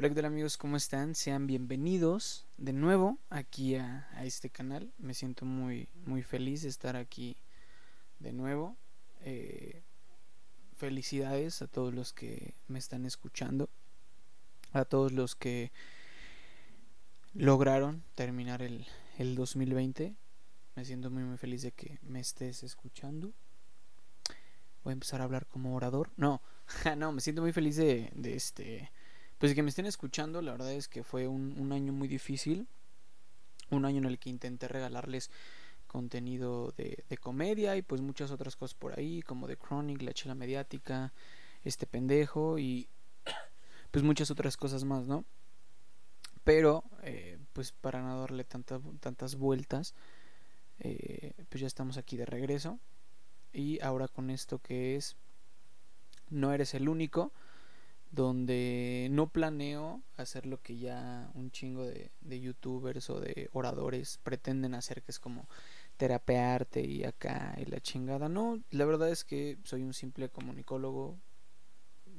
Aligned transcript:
Hola, 0.00 0.08
¿qué 0.08 0.14
tal 0.14 0.24
amigos? 0.24 0.56
¿Cómo 0.56 0.78
están? 0.78 1.14
Sean 1.14 1.46
bienvenidos 1.46 2.46
de 2.56 2.72
nuevo 2.72 3.18
aquí 3.28 3.74
a, 3.74 4.08
este 4.22 4.48
canal. 4.48 4.90
Me 4.96 5.12
siento 5.12 5.44
muy, 5.44 5.90
muy 6.06 6.22
feliz 6.22 6.62
de 6.62 6.70
estar 6.70 6.96
aquí 6.96 7.36
de 8.18 8.32
nuevo. 8.32 8.78
Eh, 9.20 9.82
felicidades 10.74 11.60
a 11.60 11.66
todos 11.66 11.92
los 11.92 12.14
que 12.14 12.54
me 12.66 12.78
están 12.78 13.04
escuchando, 13.04 13.68
a 14.72 14.86
todos 14.86 15.12
los 15.12 15.36
que 15.36 15.70
lograron 17.34 18.02
terminar 18.14 18.62
el, 18.62 18.86
el 19.18 19.34
2020. 19.34 20.16
Me 20.76 20.84
siento 20.86 21.10
muy, 21.10 21.24
muy 21.24 21.36
feliz 21.36 21.60
de 21.60 21.72
que 21.72 21.98
me 22.00 22.20
estés 22.20 22.62
escuchando. 22.62 23.34
Voy 24.82 24.92
a 24.92 24.94
empezar 24.94 25.20
a 25.20 25.24
hablar 25.24 25.44
como 25.44 25.76
orador. 25.76 26.10
No, 26.16 26.40
no, 26.96 27.12
me 27.12 27.20
siento 27.20 27.42
muy 27.42 27.52
feliz 27.52 27.76
de 27.76 28.10
este 28.24 28.90
pues 29.40 29.54
que 29.54 29.62
me 29.62 29.70
estén 29.70 29.86
escuchando, 29.86 30.42
la 30.42 30.52
verdad 30.52 30.74
es 30.74 30.86
que 30.86 31.02
fue 31.02 31.26
un, 31.26 31.72
año 31.72 31.94
muy 31.94 32.08
difícil, 32.08 32.68
un 33.70 33.86
año 33.86 33.96
en 33.96 34.04
el 34.04 34.18
que 34.18 34.28
intenté 34.28 34.68
regalarles 34.68 35.30
contenido 35.86 36.74
de, 36.76 37.02
comedia 37.18 37.74
y 37.74 37.80
pues 37.80 38.02
muchas 38.02 38.30
otras 38.32 38.54
cosas 38.54 38.74
por 38.74 38.98
ahí, 38.98 39.22
como 39.22 39.46
The 39.46 39.56
Chronic, 39.56 40.02
La 40.02 40.12
Chela 40.12 40.34
Mediática, 40.34 41.14
Este 41.64 41.86
Pendejo 41.86 42.58
y 42.58 42.86
pues 43.90 44.04
muchas 44.04 44.30
otras 44.30 44.58
cosas 44.58 44.84
más, 44.84 45.06
¿no? 45.06 45.24
Pero, 46.44 46.84
eh, 47.02 47.38
pues 47.54 47.72
para 47.72 48.02
no 48.02 48.20
darle 48.20 48.44
tantas 48.44 49.36
vueltas, 49.36 49.94
eh, 50.80 51.32
pues 51.48 51.62
ya 51.62 51.66
estamos 51.66 51.96
aquí 51.96 52.18
de 52.18 52.26
regreso. 52.26 52.78
Y 53.54 53.80
ahora 53.80 54.06
con 54.06 54.28
esto 54.28 54.58
que 54.58 54.96
es, 54.96 55.16
no 56.28 56.52
eres 56.52 56.74
el 56.74 56.90
único, 56.90 57.32
donde 58.10 59.08
no 59.10 59.28
planeo 59.28 60.02
hacer 60.16 60.46
lo 60.46 60.60
que 60.60 60.78
ya 60.78 61.30
un 61.34 61.50
chingo 61.50 61.84
de, 61.84 62.40
youtubers 62.40 63.08
o 63.10 63.20
de 63.20 63.48
oradores 63.52 64.18
pretenden 64.22 64.74
hacer, 64.74 65.02
que 65.02 65.12
es 65.12 65.20
como 65.20 65.48
terapearte 65.96 66.80
y 66.80 67.04
acá 67.04 67.54
y 67.58 67.66
la 67.66 67.80
chingada. 67.80 68.28
No, 68.28 68.60
la 68.70 68.84
verdad 68.84 69.10
es 69.10 69.24
que 69.24 69.58
soy 69.62 69.82
un 69.82 69.94
simple 69.94 70.28
comunicólogo, 70.28 71.18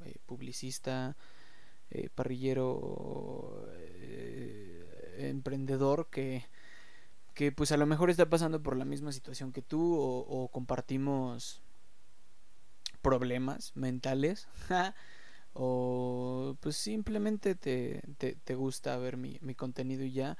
eh, 0.04 0.16
publicista, 0.24 1.16
eh, 1.90 2.08
parrillero, 2.14 3.68
eh, 3.74 5.28
emprendedor 5.28 6.08
que, 6.10 6.46
que 7.34 7.52
pues 7.52 7.70
a 7.70 7.76
lo 7.76 7.86
mejor 7.86 8.08
está 8.08 8.30
pasando 8.30 8.62
por 8.62 8.76
la 8.76 8.86
misma 8.86 9.12
situación 9.12 9.52
que 9.52 9.62
tú 9.62 9.94
o 9.98 10.48
compartimos 10.48 11.62
problemas 13.02 13.72
mentales. 13.74 14.48
o 15.54 16.56
pues 16.60 16.76
simplemente 16.76 17.54
te, 17.54 18.02
te, 18.44 18.54
gusta 18.54 18.96
ver 18.96 19.16
mi, 19.16 19.38
mi, 19.42 19.54
contenido 19.54 20.04
y 20.04 20.12
ya. 20.12 20.38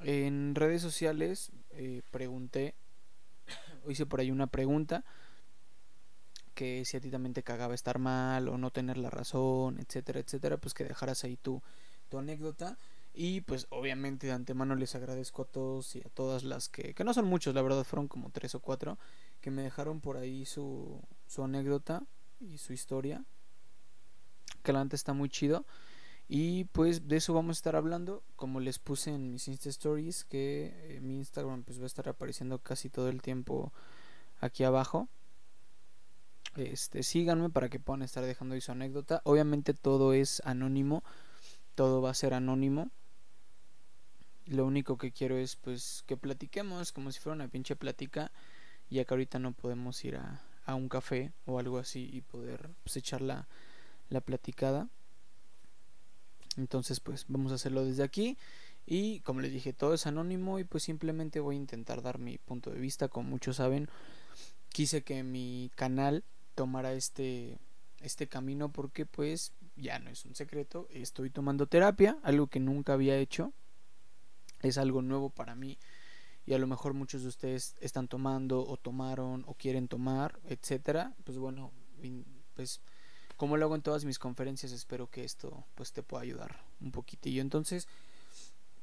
En 0.00 0.54
redes 0.54 0.82
sociales 0.82 1.52
eh, 1.70 2.02
pregunté, 2.10 2.74
hice 3.88 4.06
por 4.06 4.20
ahí 4.20 4.30
una 4.30 4.46
pregunta 4.46 5.04
que 6.54 6.84
si 6.84 6.96
a 6.96 7.00
ti 7.00 7.10
también 7.10 7.32
te 7.32 7.42
cagaba 7.42 7.74
estar 7.74 7.98
mal 7.98 8.48
o 8.48 8.58
no 8.58 8.70
tener 8.70 8.98
la 8.98 9.08
razón, 9.08 9.78
etcétera, 9.78 10.20
etcétera, 10.20 10.58
pues 10.58 10.74
que 10.74 10.84
dejaras 10.84 11.24
ahí 11.24 11.36
tu, 11.36 11.62
tu 12.08 12.18
anécdota. 12.18 12.78
Y 13.14 13.40
pues 13.40 13.66
obviamente 13.70 14.26
de 14.26 14.34
antemano 14.34 14.76
les 14.76 14.94
agradezco 14.94 15.42
a 15.42 15.44
todos 15.46 15.96
y 15.96 16.00
a 16.00 16.08
todas 16.10 16.44
las 16.44 16.68
que, 16.68 16.94
que 16.94 17.02
no 17.02 17.12
son 17.12 17.24
muchos, 17.24 17.54
la 17.54 17.62
verdad 17.62 17.82
fueron 17.82 18.06
como 18.08 18.30
tres 18.30 18.54
o 18.54 18.60
cuatro, 18.60 18.98
que 19.40 19.50
me 19.50 19.62
dejaron 19.62 20.00
por 20.00 20.16
ahí 20.16 20.44
su, 20.44 21.02
su 21.26 21.42
anécdota 21.42 22.04
y 22.38 22.58
su 22.58 22.72
historia 22.72 23.24
que 24.62 24.72
la 24.72 24.86
está 24.92 25.12
muy 25.12 25.28
chido. 25.28 25.64
Y 26.28 26.64
pues 26.66 27.08
de 27.08 27.16
eso 27.16 27.34
vamos 27.34 27.56
a 27.56 27.58
estar 27.58 27.74
hablando, 27.74 28.22
como 28.36 28.60
les 28.60 28.78
puse 28.78 29.10
en 29.12 29.32
mis 29.32 29.48
Insta 29.48 29.68
Stories, 29.68 30.24
que 30.24 30.72
eh, 30.84 31.00
mi 31.00 31.16
Instagram 31.16 31.64
pues 31.64 31.80
va 31.80 31.84
a 31.84 31.86
estar 31.86 32.08
apareciendo 32.08 32.60
casi 32.60 32.88
todo 32.88 33.08
el 33.08 33.20
tiempo 33.20 33.72
aquí 34.40 34.62
abajo. 34.62 35.08
Este, 36.56 37.02
síganme 37.02 37.50
para 37.50 37.68
que 37.68 37.80
puedan 37.80 38.02
estar 38.02 38.24
dejando 38.24 38.54
ahí 38.54 38.60
su 38.60 38.70
anécdota. 38.70 39.22
Obviamente 39.24 39.74
todo 39.74 40.12
es 40.12 40.40
anónimo, 40.44 41.02
todo 41.74 42.00
va 42.00 42.10
a 42.10 42.14
ser 42.14 42.32
anónimo. 42.32 42.90
Lo 44.46 44.66
único 44.66 44.98
que 44.98 45.10
quiero 45.10 45.36
es 45.36 45.56
pues 45.56 46.04
que 46.06 46.16
platiquemos 46.16 46.92
como 46.92 47.10
si 47.10 47.18
fuera 47.18 47.34
una 47.34 47.48
pinche 47.48 47.74
plática, 47.74 48.30
ya 48.88 49.04
que 49.04 49.14
ahorita 49.14 49.40
no 49.40 49.50
podemos 49.50 50.04
ir 50.04 50.14
a, 50.14 50.42
a 50.64 50.76
un 50.76 50.88
café 50.88 51.32
o 51.44 51.58
algo 51.58 51.78
así 51.78 52.08
y 52.12 52.20
poder 52.20 52.70
pues, 52.84 52.96
echar 52.96 53.20
la 54.10 54.16
la 54.16 54.20
platicada. 54.20 54.88
Entonces 56.56 57.00
pues 57.00 57.24
vamos 57.28 57.52
a 57.52 57.54
hacerlo 57.54 57.84
desde 57.84 58.02
aquí. 58.02 58.36
Y 58.86 59.20
como 59.20 59.40
les 59.40 59.52
dije, 59.52 59.72
todo 59.72 59.94
es 59.94 60.06
anónimo 60.06 60.58
y 60.58 60.64
pues 60.64 60.82
simplemente 60.82 61.40
voy 61.40 61.56
a 61.56 61.58
intentar 61.58 62.02
dar 62.02 62.18
mi 62.18 62.38
punto 62.38 62.70
de 62.70 62.80
vista. 62.80 63.08
Como 63.08 63.30
muchos 63.30 63.56
saben, 63.56 63.88
quise 64.70 65.02
que 65.02 65.22
mi 65.22 65.70
canal 65.76 66.24
tomara 66.54 66.92
este, 66.92 67.58
este 68.00 68.26
camino 68.26 68.72
porque 68.72 69.06
pues 69.06 69.52
ya 69.76 69.98
no 69.98 70.10
es 70.10 70.24
un 70.24 70.34
secreto. 70.34 70.88
Estoy 70.90 71.30
tomando 71.30 71.66
terapia, 71.66 72.18
algo 72.22 72.48
que 72.48 72.60
nunca 72.60 72.94
había 72.94 73.16
hecho. 73.16 73.52
Es 74.60 74.76
algo 74.76 75.02
nuevo 75.02 75.30
para 75.30 75.54
mí 75.54 75.78
y 76.46 76.54
a 76.54 76.58
lo 76.58 76.66
mejor 76.66 76.94
muchos 76.94 77.22
de 77.22 77.28
ustedes 77.28 77.76
están 77.80 78.08
tomando 78.08 78.66
o 78.66 78.76
tomaron 78.76 79.44
o 79.46 79.54
quieren 79.54 79.88
tomar, 79.88 80.40
etcétera. 80.44 81.14
Pues 81.24 81.38
bueno, 81.38 81.70
pues 82.54 82.80
como 83.40 83.56
lo 83.56 83.64
hago 83.64 83.74
en 83.74 83.80
todas 83.80 84.04
mis 84.04 84.18
conferencias, 84.18 84.70
espero 84.70 85.08
que 85.08 85.24
esto 85.24 85.64
pues 85.74 85.94
te 85.94 86.02
pueda 86.02 86.22
ayudar 86.22 86.62
un 86.78 86.92
poquitillo. 86.92 87.40
Entonces, 87.40 87.88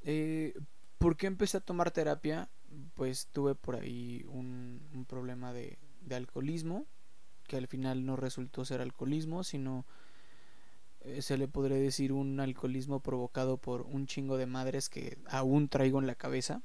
eh, 0.02 0.56
¿por 0.98 1.16
qué 1.16 1.28
empecé 1.28 1.58
a 1.58 1.60
tomar 1.60 1.92
terapia? 1.92 2.50
Pues 2.96 3.28
tuve 3.32 3.54
por 3.54 3.76
ahí 3.76 4.26
un, 4.28 5.06
problema 5.08 5.54
de, 5.54 5.78
alcoholismo, 6.10 6.88
que 7.46 7.58
al 7.58 7.68
final 7.68 8.04
no 8.04 8.16
resultó 8.16 8.66
ser 8.66 8.82
alcoholismo, 8.82 9.44
sino 9.44 9.86
eh, 11.02 11.22
se 11.22 11.38
le 11.38 11.48
podría 11.48 11.78
decir 11.78 12.12
un 12.12 12.40
alcoholismo 12.40 13.00
provocado 13.00 13.58
por 13.58 13.84
un 13.84 14.08
chingo 14.08 14.38
de 14.38 14.48
madres 14.48 14.90
que 14.90 15.20
aún 15.28 15.70
traigo 15.70 16.00
en 16.00 16.08
la 16.08 16.16
cabeza. 16.16 16.64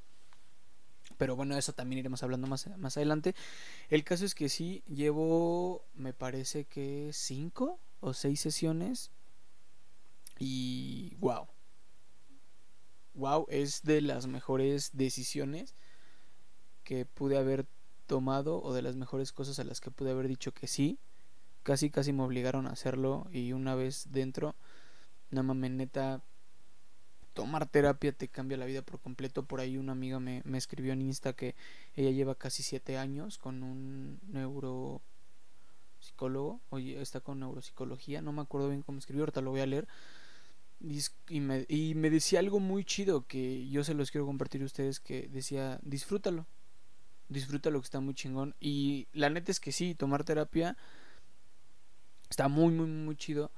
Pero 1.18 1.36
bueno, 1.36 1.58
eso 1.58 1.74
también 1.74 1.98
iremos 1.98 2.22
hablando 2.22 2.46
más, 2.46 2.66
más 2.78 2.96
adelante. 2.96 3.34
El 3.90 4.02
caso 4.02 4.24
es 4.24 4.34
que 4.34 4.48
sí, 4.48 4.82
llevo, 4.88 5.84
me 6.02 6.12
parece 6.12 6.64
que 6.64 7.10
cinco 7.12 7.78
o 8.00 8.12
seis 8.12 8.40
sesiones. 8.40 9.10
Y 10.38 11.14
wow. 11.20 11.46
Wow, 13.14 13.46
es 13.48 13.82
de 13.82 14.00
las 14.00 14.26
mejores 14.26 14.90
decisiones 14.94 15.74
que 16.84 17.06
pude 17.06 17.38
haber 17.38 17.66
tomado 18.06 18.60
o 18.62 18.74
de 18.74 18.82
las 18.82 18.96
mejores 18.96 19.32
cosas 19.32 19.58
a 19.58 19.64
las 19.64 19.80
que 19.80 19.90
pude 19.90 20.10
haber 20.10 20.28
dicho 20.28 20.52
que 20.52 20.66
sí. 20.66 20.98
Casi 21.62 21.90
casi 21.90 22.12
me 22.12 22.24
obligaron 22.24 22.66
a 22.66 22.70
hacerlo 22.70 23.28
y 23.30 23.52
una 23.52 23.76
vez 23.76 24.08
dentro, 24.10 24.56
nada 25.30 25.44
más 25.44 25.56
neta, 25.70 26.22
tomar 27.34 27.66
terapia 27.66 28.10
te 28.12 28.26
cambia 28.26 28.56
la 28.56 28.66
vida 28.66 28.82
por 28.82 28.98
completo. 28.98 29.44
Por 29.44 29.60
ahí 29.60 29.76
una 29.76 29.92
amiga 29.92 30.18
me, 30.18 30.42
me 30.44 30.58
escribió 30.58 30.92
en 30.92 31.02
Insta 31.02 31.34
que 31.34 31.54
ella 31.94 32.10
lleva 32.10 32.34
casi 32.34 32.64
siete 32.64 32.98
años 32.98 33.38
con 33.38 33.62
un 33.62 34.18
neuropsicólogo, 36.02 36.60
oye, 36.70 37.00
está 37.00 37.20
con 37.20 37.40
neuropsicología, 37.40 38.22
no 38.22 38.32
me 38.32 38.42
acuerdo 38.42 38.68
bien 38.68 38.82
cómo 38.82 38.98
escribió, 38.98 39.22
ahorita 39.22 39.40
lo 39.40 39.50
voy 39.50 39.60
a 39.60 39.66
leer. 39.66 39.86
Y 41.28 41.38
me, 41.38 41.64
y 41.68 41.94
me 41.94 42.10
decía 42.10 42.40
algo 42.40 42.58
muy 42.58 42.84
chido 42.84 43.24
que 43.28 43.68
yo 43.68 43.84
se 43.84 43.94
los 43.94 44.10
quiero 44.10 44.26
compartir 44.26 44.62
a 44.62 44.64
ustedes 44.64 44.98
que 44.98 45.28
decía, 45.28 45.78
disfrútalo, 45.82 46.46
disfrútalo 47.28 47.80
que 47.80 47.84
está 47.84 48.00
muy 48.00 48.14
chingón. 48.14 48.56
Y 48.58 49.06
la 49.12 49.30
neta 49.30 49.52
es 49.52 49.60
que 49.60 49.70
sí, 49.70 49.94
tomar 49.94 50.24
terapia 50.24 50.76
está 52.28 52.48
muy, 52.48 52.74
muy, 52.74 52.88
muy 52.88 53.14
chido, 53.14 53.52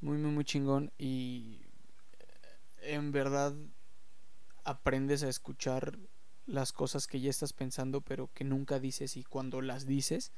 muy, 0.00 0.18
muy, 0.18 0.32
muy 0.32 0.44
chingón. 0.44 0.90
Y 0.98 1.60
en 2.82 3.12
verdad 3.12 3.54
aprendes 4.64 5.22
a 5.22 5.28
escuchar 5.28 5.96
las 6.46 6.72
cosas 6.72 7.06
que 7.06 7.20
ya 7.20 7.30
estás 7.30 7.52
pensando 7.52 8.00
pero 8.00 8.30
que 8.32 8.42
nunca 8.42 8.80
dices 8.80 9.18
y 9.18 9.22
cuando 9.22 9.60
las 9.60 9.86
dices 9.86 10.32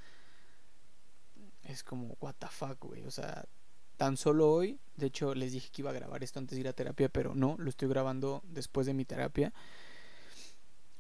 es 1.65 1.83
como 1.85 2.17
what 2.21 2.35
the 2.39 2.49
fuck, 2.49 2.79
güey, 2.81 3.05
o 3.05 3.11
sea, 3.11 3.45
tan 3.97 4.17
solo 4.17 4.51
hoy, 4.51 4.81
de 4.97 5.07
hecho 5.07 5.35
les 5.35 5.53
dije 5.53 5.69
que 5.71 5.83
iba 5.83 5.91
a 5.91 5.95
grabar 5.95 6.25
esto 6.25 6.39
antes 6.39 6.57
de 6.57 6.61
ir 6.61 6.69
a 6.69 6.73
terapia, 6.73 7.11
pero 7.11 7.35
no, 7.35 7.57
lo 7.59 7.69
estoy 7.69 7.89
grabando 7.89 8.43
después 8.47 8.87
de 8.87 8.95
mi 8.95 9.05
terapia. 9.05 9.53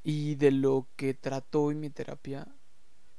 Y 0.02 0.34
de 0.34 0.50
lo 0.50 0.86
que 0.96 1.14
trató 1.14 1.62
hoy 1.64 1.74
mi 1.74 1.88
terapia 1.88 2.46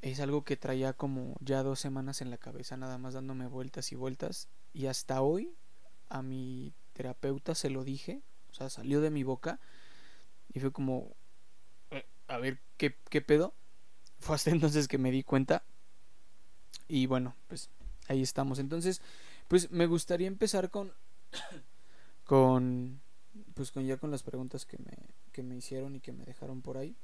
es 0.01 0.19
algo 0.19 0.43
que 0.43 0.57
traía 0.57 0.93
como 0.93 1.35
ya 1.39 1.63
dos 1.63 1.79
semanas 1.79 2.21
en 2.21 2.29
la 2.29 2.37
cabeza, 2.37 2.77
nada 2.77 2.99
más 2.99 3.15
dándome 3.15 3.47
vueltas 3.47 3.91
y 3.91 3.95
vueltas. 3.95 4.49
Y 4.71 4.85
hasta 4.85 5.21
hoy 5.21 5.55
a 6.09 6.21
mi 6.21 6.73
terapeuta 6.93 7.55
se 7.55 7.69
lo 7.69 7.83
dije, 7.83 8.21
o 8.51 8.53
sea, 8.53 8.69
salió 8.69 9.01
de 9.01 9.09
mi 9.09 9.23
boca 9.23 9.59
y 10.53 10.59
fue 10.59 10.71
como, 10.71 11.15
eh, 11.89 12.05
a 12.27 12.37
ver, 12.37 12.59
¿qué, 12.77 12.97
¿qué 13.09 13.21
pedo? 13.21 13.55
Fue 14.19 14.35
hasta 14.35 14.51
entonces 14.51 14.87
que 14.87 14.99
me 14.99 15.09
di 15.09 15.23
cuenta 15.23 15.63
y 16.91 17.05
bueno, 17.05 17.35
pues 17.47 17.69
ahí 18.09 18.21
estamos. 18.21 18.59
Entonces, 18.59 19.01
pues 19.47 19.71
me 19.71 19.85
gustaría 19.85 20.27
empezar 20.27 20.69
con, 20.69 20.91
con 22.25 22.99
pues 23.53 23.71
con 23.71 23.85
ya 23.85 23.95
con 23.95 24.11
las 24.11 24.23
preguntas 24.23 24.65
que 24.65 24.77
me, 24.77 24.97
que 25.31 25.41
me 25.41 25.55
hicieron 25.55 25.95
y 25.95 26.01
que 26.01 26.11
me 26.11 26.25
dejaron 26.25 26.61
por 26.61 26.77
ahí. 26.77 26.97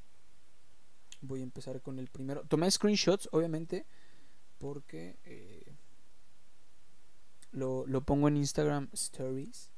Voy 1.22 1.39
a 1.39 1.44
empezar 1.44 1.81
con 1.81 2.00
el 2.00 2.10
primero. 2.10 2.44
Tomé 2.44 2.69
screenshots, 2.69 3.30
obviamente, 3.31 3.86
porque 4.57 5.16
eh, 5.24 5.74
lo, 7.51 7.88
lo 7.88 8.01
pongo 8.01 8.28
en 8.28 8.36
Instagram 8.36 8.90
Stories. 8.92 9.72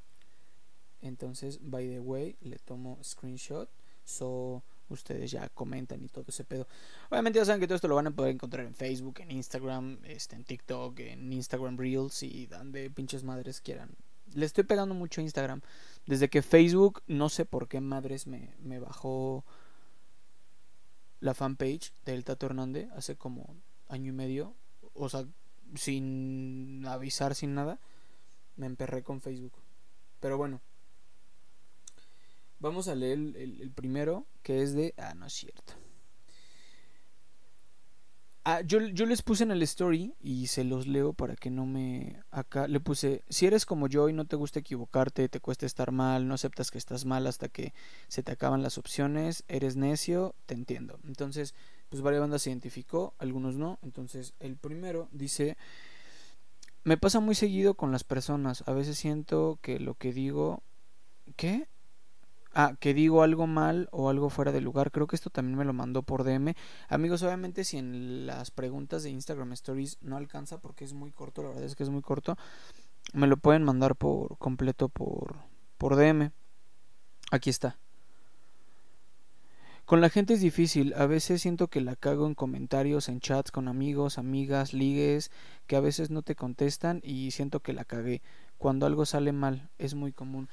Entonces, 1.01 1.59
by 1.61 1.87
the 1.87 1.99
way, 1.99 2.35
le 2.41 2.57
tomo 2.57 2.97
screenshot. 3.03 3.69
So, 4.03 4.63
ustedes 4.89 5.31
ya 5.31 5.49
comentan 5.49 6.03
y 6.03 6.07
todo 6.07 6.25
ese 6.27 6.43
pedo. 6.43 6.67
Obviamente 7.09 7.39
ya 7.39 7.45
saben 7.45 7.59
que 7.59 7.67
todo 7.67 7.75
esto 7.75 7.87
lo 7.87 7.95
van 7.95 8.07
a 8.07 8.11
poder 8.11 8.33
encontrar 8.33 8.65
en 8.65 8.73
Facebook, 8.73 9.19
en 9.19 9.31
Instagram, 9.31 9.99
este, 10.03 10.35
en 10.35 10.43
TikTok, 10.43 10.99
en 10.99 11.31
Instagram 11.31 11.77
Reels 11.77 12.23
y 12.23 12.47
donde 12.47 12.89
pinches 12.89 13.23
madres 13.23 13.61
quieran. 13.61 13.89
Le 14.33 14.45
estoy 14.45 14.63
pegando 14.63 14.93
mucho 14.93 15.21
a 15.21 15.23
Instagram. 15.23 15.61
Desde 16.05 16.29
que 16.29 16.41
Facebook, 16.41 17.01
no 17.07 17.29
sé 17.29 17.45
por 17.45 17.67
qué 17.67 17.81
madres 17.81 18.27
me, 18.27 18.53
me 18.61 18.79
bajó 18.79 19.43
la 21.19 21.33
fanpage 21.33 21.91
del 22.05 22.23
Tato 22.23 22.45
Hernández 22.45 22.89
hace 22.95 23.15
como 23.15 23.55
año 23.87 24.09
y 24.09 24.15
medio. 24.15 24.53
O 24.93 25.09
sea, 25.09 25.25
sin 25.75 26.85
avisar, 26.87 27.35
sin 27.35 27.55
nada. 27.55 27.79
Me 28.55 28.65
emperré 28.65 29.03
con 29.03 29.21
Facebook. 29.21 29.53
Pero 30.19 30.37
bueno. 30.37 30.61
Vamos 32.59 32.89
a 32.89 32.95
leer 32.95 33.19
el, 33.37 33.71
primero, 33.73 34.25
que 34.43 34.61
es 34.61 34.73
de... 34.73 34.93
Ah, 34.97 35.13
no 35.15 35.25
es 35.25 35.33
cierto. 35.33 35.73
Ah, 38.43 38.61
yo, 38.61 38.79
yo, 38.81 39.05
les 39.05 39.21
puse 39.21 39.43
en 39.43 39.51
el 39.51 39.61
story 39.63 40.13
y 40.19 40.47
se 40.47 40.65
los 40.65 40.85
leo 40.85 41.13
para 41.13 41.35
que 41.35 41.49
no 41.49 41.65
me... 41.65 42.21
Acá 42.31 42.67
le 42.67 42.81
puse, 42.81 43.23
si 43.29 43.45
eres 43.45 43.65
como 43.65 43.87
yo 43.87 44.09
y 44.09 44.13
no 44.13 44.25
te 44.25 44.35
gusta 44.35 44.59
equivocarte, 44.59 45.29
te 45.29 45.39
cuesta 45.39 45.65
estar 45.65 45.91
mal, 45.91 46.27
no 46.27 46.33
aceptas 46.33 46.69
que 46.69 46.77
estás 46.77 47.05
mal 47.05 47.27
hasta 47.27 47.47
que 47.47 47.73
se 48.09 48.23
te 48.23 48.31
acaban 48.33 48.61
las 48.61 48.77
opciones, 48.77 49.45
eres 49.47 49.77
necio, 49.77 50.35
te 50.45 50.53
entiendo. 50.53 50.99
Entonces, 51.07 51.53
pues 51.89 52.01
varias 52.01 52.21
bandas 52.21 52.41
se 52.41 52.49
identificó, 52.49 53.13
algunos 53.19 53.55
no. 53.55 53.79
Entonces, 53.83 54.33
el 54.39 54.57
primero 54.57 55.07
dice, 55.11 55.55
me 56.83 56.97
pasa 56.97 57.21
muy 57.21 57.35
seguido 57.35 57.75
con 57.75 57.91
las 57.93 58.03
personas, 58.03 58.63
a 58.67 58.73
veces 58.73 58.97
siento 58.97 59.59
que 59.61 59.79
lo 59.79 59.93
que 59.93 60.11
digo... 60.11 60.61
¿Qué? 61.35 61.67
Ah, 62.53 62.75
que 62.79 62.95
digo 62.95 63.21
algo 63.21 63.45
mal 63.45 63.89
o 63.91 64.09
algo 64.09 64.29
fuera 64.29 64.51
de 64.51 64.61
lugar. 64.61 64.91
Creo 64.91 65.07
que 65.07 65.15
esto 65.15 65.29
también 65.29 65.57
me 65.57 65.65
lo 65.65 65.73
mandó 65.73 66.01
por 66.01 66.23
DM. 66.23 66.55
Amigos, 66.87 67.21
obviamente 67.21 67.63
si 67.63 67.77
en 67.77 68.25
las 68.25 68.49
preguntas 68.49 69.03
de 69.03 69.11
Instagram 69.11 69.53
Stories 69.53 69.97
no 70.01 70.17
alcanza 70.17 70.59
porque 70.59 70.83
es 70.83 70.93
muy 70.93 71.11
corto, 71.11 71.43
la 71.43 71.49
verdad 71.49 71.65
es 71.65 71.75
que 71.75 71.83
es 71.83 71.89
muy 71.89 72.01
corto, 72.01 72.37
me 73.13 73.27
lo 73.27 73.37
pueden 73.37 73.63
mandar 73.63 73.95
por 73.95 74.37
completo 74.37 74.89
por, 74.89 75.35
por 75.77 75.95
DM. 75.95 76.31
Aquí 77.31 77.51
está. 77.51 77.77
Con 79.85 80.01
la 80.01 80.09
gente 80.09 80.35
es 80.35 80.41
difícil, 80.41 80.93
a 80.95 81.07
veces 81.07 81.41
siento 81.41 81.67
que 81.67 81.81
la 81.81 81.95
cago 81.95 82.27
en 82.27 82.35
comentarios, 82.35 83.09
en 83.09 83.19
chats 83.21 83.51
con 83.51 83.67
amigos, 83.67 84.19
amigas, 84.19 84.71
ligues, 84.71 85.31
que 85.65 85.75
a 85.75 85.79
veces 85.79 86.11
no 86.11 86.21
te 86.21 86.35
contestan 86.35 87.01
y 87.03 87.31
siento 87.31 87.61
que 87.61 87.73
la 87.73 87.85
cagué. 87.85 88.21
Cuando 88.59 88.85
algo 88.85 89.07
sale 89.07 89.31
mal, 89.31 89.67
es 89.79 89.95
muy 89.95 90.11
común. 90.11 90.47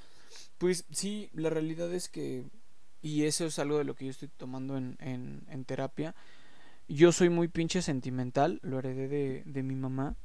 Pues 0.59 0.85
sí, 0.91 1.31
la 1.33 1.51
realidad 1.51 1.93
es 1.93 2.09
que, 2.09 2.45
y 3.03 3.25
eso 3.25 3.47
es 3.47 3.59
algo 3.59 3.79
de 3.79 3.85
lo 3.85 3.95
que 3.95 4.07
yo 4.07 4.11
estoy 4.11 4.29
tomando 4.29 4.77
en, 4.77 4.97
en, 5.01 5.65
terapia, 5.65 6.15
yo 6.89 7.13
soy 7.13 7.29
muy 7.29 7.49
pinche 7.49 7.83
sentimental, 7.83 8.61
lo 8.63 8.79
heredé 8.79 9.09
de, 9.09 9.43
de 9.45 9.63
mi 9.63 9.75
mamá, 9.75 10.17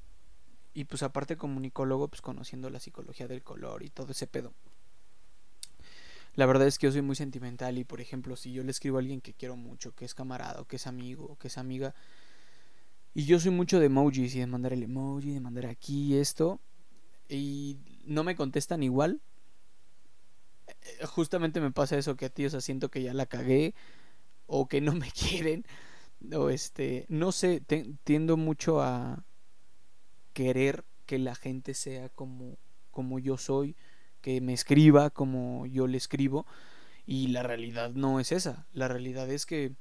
y 0.74 0.86
pues 0.86 1.04
aparte 1.04 1.36
comunicólogo, 1.36 2.08
pues 2.08 2.22
conociendo 2.22 2.70
la 2.70 2.80
psicología 2.80 3.28
del 3.28 3.44
color 3.44 3.84
y 3.84 3.90
todo 3.90 4.12
ese 4.12 4.28
pedo. 4.28 4.54
La 6.36 6.46
verdad 6.46 6.68
es 6.68 6.80
que 6.80 6.88
yo 6.88 6.94
soy 6.94 7.02
muy 7.02 7.18
sentimental 7.18 7.78
y 7.78 7.84
por 7.84 8.00
ejemplo 8.00 8.38
si 8.38 8.54
yo 8.54 8.64
le 8.64 8.72
escribo 8.72 8.98
a 8.98 9.02
alguien 9.02 9.20
que 9.20 9.34
quiero 9.34 9.58
mucho, 9.58 9.94
que 9.94 10.06
es 10.06 10.16
camarada, 10.16 10.64
que 10.66 10.78
es 10.78 10.88
amigo, 10.88 11.38
que 11.40 11.50
es 11.50 11.58
amiga, 11.58 11.94
y 13.14 13.26
yo 13.26 13.40
soy 13.40 13.52
mucho 13.52 13.80
de 13.80 13.88
emojis 13.88 14.36
y 14.36 14.40
de 14.40 14.48
mandar 14.48 14.72
el 14.72 14.84
emoji, 14.84 15.32
de 15.34 15.42
mandar 15.42 15.66
aquí 15.66 16.16
esto, 16.16 16.62
y 17.28 17.78
no 18.06 18.24
me 18.24 18.36
contestan 18.36 18.84
igual, 18.84 19.20
justamente 21.08 21.62
me 21.62 21.72
pasa 21.72 21.98
eso 21.98 22.16
que 22.16 22.26
a 22.26 22.30
ti, 22.30 22.46
o 22.46 22.50
sea, 22.50 22.62
siento 22.62 22.90
que 22.90 23.02
ya 23.04 23.14
la 23.14 23.26
cagué 23.26 23.74
o 24.48 24.68
que 24.68 24.82
no 24.82 24.94
me 24.94 25.12
quieren 25.12 25.66
o 26.34 26.50
este, 26.50 27.06
no 27.10 27.32
sé, 27.32 27.62
tiendo 28.04 28.38
mucho 28.38 28.82
a 28.82 29.24
querer 30.34 30.86
que 31.06 31.20
la 31.20 31.36
gente 31.36 31.74
sea 31.74 32.10
como 32.10 32.58
como 32.92 33.20
yo 33.20 33.38
soy, 33.38 33.76
que 34.22 34.42
me 34.42 34.54
escriba 34.54 35.10
como 35.10 35.66
yo 35.66 35.88
le 35.88 35.98
escribo 35.98 36.46
y 37.06 37.28
la 37.28 37.42
realidad 37.42 37.92
no 37.92 38.20
es 38.20 38.32
esa, 38.32 38.68
la 38.74 38.88
realidad 38.90 39.30
es 39.32 39.46
que 39.46 39.74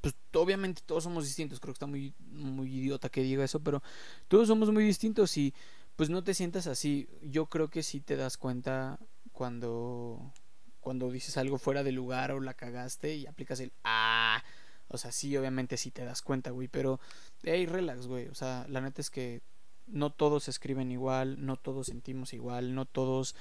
pues 0.00 0.14
obviamente 0.34 0.82
todos 0.84 1.04
somos 1.04 1.24
distintos, 1.24 1.60
creo 1.60 1.72
que 1.72 1.76
está 1.76 1.86
muy 1.86 2.14
muy 2.32 2.74
idiota 2.74 3.08
que 3.08 3.22
diga 3.22 3.44
eso, 3.44 3.60
pero 3.60 3.82
todos 4.28 4.48
somos 4.48 4.70
muy 4.72 4.84
distintos 4.84 5.36
y 5.36 5.54
pues 5.96 6.10
no 6.10 6.24
te 6.24 6.34
sientas 6.34 6.66
así. 6.66 7.08
Yo 7.22 7.46
creo 7.46 7.68
que 7.68 7.82
si 7.82 8.00
te 8.00 8.16
das 8.16 8.36
cuenta 8.36 8.98
cuando 9.34 10.32
cuando 10.80 11.10
dices 11.10 11.36
algo 11.36 11.58
fuera 11.58 11.82
de 11.82 11.92
lugar 11.92 12.32
o 12.32 12.40
la 12.40 12.54
cagaste 12.54 13.14
y 13.14 13.26
aplicas 13.26 13.60
el 13.60 13.72
ah, 13.84 14.42
o 14.88 14.98
sea, 14.98 15.12
sí, 15.12 15.36
obviamente 15.36 15.76
sí 15.76 15.90
te 15.90 16.04
das 16.04 16.22
cuenta, 16.22 16.50
güey, 16.50 16.68
pero 16.68 17.00
hey, 17.42 17.66
relax, 17.66 18.06
güey, 18.06 18.28
o 18.28 18.34
sea, 18.34 18.66
la 18.68 18.80
neta 18.80 19.00
es 19.00 19.10
que 19.10 19.42
no 19.86 20.10
todos 20.10 20.48
escriben 20.48 20.92
igual, 20.92 21.44
no 21.44 21.56
todos 21.56 21.86
sentimos 21.86 22.32
igual, 22.32 22.74
no 22.74 22.84
todos 22.84 23.34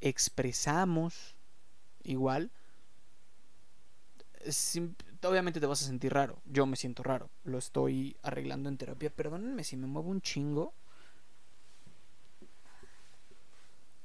expresamos 0.00 1.36
igual. 2.02 2.50
obviamente 5.22 5.60
te 5.60 5.66
vas 5.66 5.82
a 5.82 5.86
sentir 5.86 6.12
raro, 6.12 6.40
yo 6.46 6.66
me 6.66 6.76
siento 6.76 7.02
raro, 7.02 7.30
lo 7.44 7.58
estoy 7.58 8.16
arreglando 8.22 8.68
en 8.68 8.78
terapia, 8.78 9.10
perdónenme 9.10 9.64
si 9.64 9.76
me 9.76 9.86
muevo 9.86 10.10
un 10.10 10.22
chingo, 10.22 10.74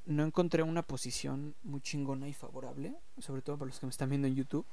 no 0.05 0.23
encontré 0.23 0.63
una 0.63 0.81
posición 0.81 1.55
muy 1.63 1.81
chingona 1.81 2.27
y 2.27 2.33
favorable, 2.33 2.95
sobre 3.19 3.41
todo 3.41 3.57
para 3.57 3.67
los 3.67 3.79
que 3.79 3.85
me 3.85 3.91
están 3.91 4.09
viendo 4.09 4.27
en 4.27 4.35
YouTube. 4.35 4.65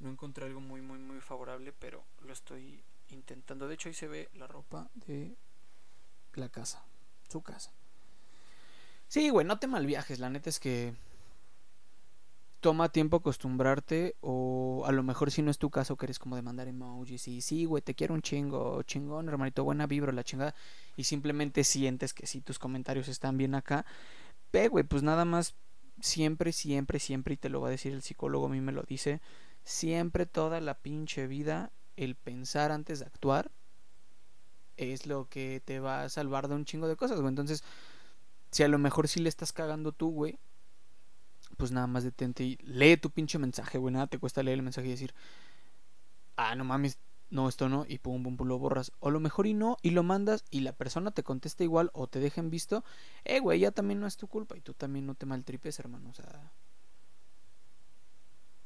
No 0.00 0.10
encontré 0.10 0.46
algo 0.46 0.60
muy, 0.60 0.80
muy, 0.80 0.98
muy 0.98 1.20
favorable, 1.20 1.72
pero 1.72 2.02
lo 2.22 2.32
estoy 2.32 2.82
intentando. 3.10 3.68
De 3.68 3.74
hecho, 3.74 3.88
ahí 3.88 3.94
se 3.94 4.08
ve 4.08 4.28
la 4.34 4.46
ropa 4.46 4.90
de 4.94 5.36
la 6.34 6.48
casa, 6.48 6.84
su 7.28 7.42
casa. 7.42 7.70
Sí, 9.08 9.28
güey, 9.28 9.46
no 9.46 9.58
te 9.58 9.66
malviajes, 9.66 10.18
la 10.18 10.30
neta 10.30 10.50
es 10.50 10.58
que 10.58 10.94
toma 12.62 12.90
tiempo 12.90 13.16
acostumbrarte 13.16 14.14
o 14.20 14.84
a 14.86 14.92
lo 14.92 15.02
mejor 15.02 15.32
si 15.32 15.42
no 15.42 15.50
es 15.50 15.58
tu 15.58 15.68
caso 15.68 15.96
que 15.96 16.06
eres 16.06 16.20
como 16.20 16.36
de 16.36 16.42
mandar 16.42 16.68
emojis 16.68 17.26
y 17.26 17.40
sí, 17.40 17.64
güey, 17.64 17.82
te 17.82 17.96
quiero 17.96 18.14
un 18.14 18.22
chingo, 18.22 18.84
chingón, 18.84 19.28
hermanito, 19.28 19.64
buena 19.64 19.88
vibra, 19.88 20.12
la 20.12 20.22
chingada 20.22 20.54
y 20.96 21.02
simplemente 21.02 21.64
sientes 21.64 22.14
que 22.14 22.28
si 22.28 22.40
tus 22.40 22.60
comentarios 22.60 23.08
están 23.08 23.36
bien 23.36 23.56
acá, 23.56 23.84
ve, 24.52 24.68
güey, 24.68 24.84
pues 24.84 25.02
nada 25.02 25.24
más 25.24 25.56
siempre, 26.00 26.52
siempre, 26.52 27.00
siempre 27.00 27.34
y 27.34 27.36
te 27.36 27.48
lo 27.48 27.60
va 27.60 27.66
a 27.66 27.72
decir 27.72 27.92
el 27.92 28.00
psicólogo, 28.00 28.46
a 28.46 28.50
mí 28.50 28.60
me 28.60 28.70
lo 28.70 28.84
dice, 28.84 29.20
siempre 29.64 30.24
toda 30.24 30.60
la 30.60 30.74
pinche 30.74 31.26
vida 31.26 31.72
el 31.96 32.14
pensar 32.14 32.70
antes 32.70 33.00
de 33.00 33.06
actuar 33.06 33.50
es 34.76 35.06
lo 35.06 35.28
que 35.28 35.60
te 35.64 35.80
va 35.80 36.04
a 36.04 36.08
salvar 36.08 36.46
de 36.46 36.54
un 36.54 36.64
chingo 36.64 36.86
de 36.86 36.96
cosas, 36.96 37.18
güey. 37.18 37.28
Entonces, 37.28 37.64
si 38.52 38.62
a 38.62 38.68
lo 38.68 38.78
mejor 38.78 39.08
sí 39.08 39.18
le 39.18 39.28
estás 39.28 39.52
cagando 39.52 39.90
tú, 39.90 40.12
güey, 40.12 40.38
pues 41.56 41.70
nada 41.72 41.86
más 41.86 42.04
detente 42.04 42.44
y 42.44 42.58
lee 42.62 42.96
tu 42.96 43.10
pinche 43.10 43.38
mensaje, 43.38 43.78
güey. 43.78 43.92
Nada 43.92 44.06
te 44.06 44.18
cuesta 44.18 44.42
leer 44.42 44.58
el 44.58 44.62
mensaje 44.62 44.88
y 44.88 44.90
decir, 44.90 45.14
ah, 46.36 46.54
no 46.54 46.64
mames, 46.64 46.98
no, 47.30 47.48
esto 47.48 47.68
no, 47.68 47.86
y 47.88 47.98
pum, 47.98 48.22
pum, 48.22 48.36
pum, 48.36 48.46
lo 48.46 48.58
borras. 48.58 48.92
O 49.00 49.10
lo 49.10 49.18
mejor 49.18 49.46
y 49.46 49.54
no, 49.54 49.78
y 49.82 49.90
lo 49.90 50.02
mandas 50.02 50.44
y 50.50 50.60
la 50.60 50.72
persona 50.72 51.12
te 51.12 51.22
contesta 51.22 51.64
igual 51.64 51.90
o 51.94 52.06
te 52.06 52.20
dejen 52.20 52.50
visto, 52.50 52.84
eh, 53.24 53.40
güey, 53.40 53.60
ya 53.60 53.70
también 53.70 54.00
no 54.00 54.06
es 54.06 54.16
tu 54.16 54.28
culpa 54.28 54.56
y 54.56 54.60
tú 54.60 54.74
también 54.74 55.06
no 55.06 55.14
te 55.14 55.26
maltripes, 55.26 55.78
hermano. 55.78 56.10
O 56.10 56.14
sea, 56.14 56.52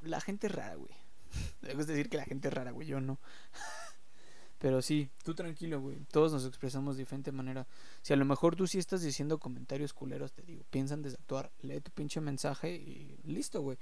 la 0.00 0.20
gente 0.20 0.48
es 0.48 0.54
rara, 0.54 0.74
güey. 0.74 0.90
Debes 1.62 1.86
decir 1.86 2.08
que 2.08 2.16
la 2.16 2.24
gente 2.24 2.48
es 2.48 2.54
rara, 2.54 2.72
güey, 2.72 2.88
yo 2.88 3.00
no. 3.00 3.18
Pero 4.58 4.80
sí, 4.80 5.10
tú 5.22 5.34
tranquilo, 5.34 5.80
güey. 5.80 5.98
Todos 6.10 6.32
nos 6.32 6.46
expresamos 6.46 6.96
de 6.96 7.02
diferente 7.02 7.30
manera. 7.30 7.66
Si 8.02 8.12
a 8.12 8.16
lo 8.16 8.24
mejor 8.24 8.56
tú 8.56 8.66
sí 8.66 8.78
estás 8.78 9.02
diciendo 9.02 9.38
comentarios 9.38 9.92
culeros, 9.92 10.32
te 10.32 10.42
digo, 10.42 10.64
piensa 10.70 10.94
antes 10.94 11.12
de 11.12 11.18
actuar, 11.20 11.52
lee 11.60 11.80
tu 11.80 11.90
pinche 11.90 12.20
mensaje 12.20 12.74
y 12.74 13.18
listo, 13.24 13.60
güey. 13.60 13.76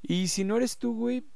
Y 0.00 0.28
si 0.28 0.44
no 0.44 0.56
eres 0.56 0.78
tú, 0.78 0.94
güey, 0.94 1.26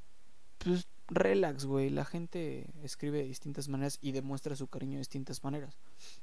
pues 0.59 0.89
relax, 1.09 1.67
güey. 1.67 1.91
La 1.91 2.07
gente 2.07 2.71
escribe 2.83 3.19
de 3.19 3.25
distintas 3.25 3.69
maneras 3.69 3.99
y 4.01 4.13
demuestra 4.13 4.57
su 4.57 4.69
cariño 4.69 4.93
de 4.93 4.99
distintas 5.01 5.45
maneras. 5.45 5.77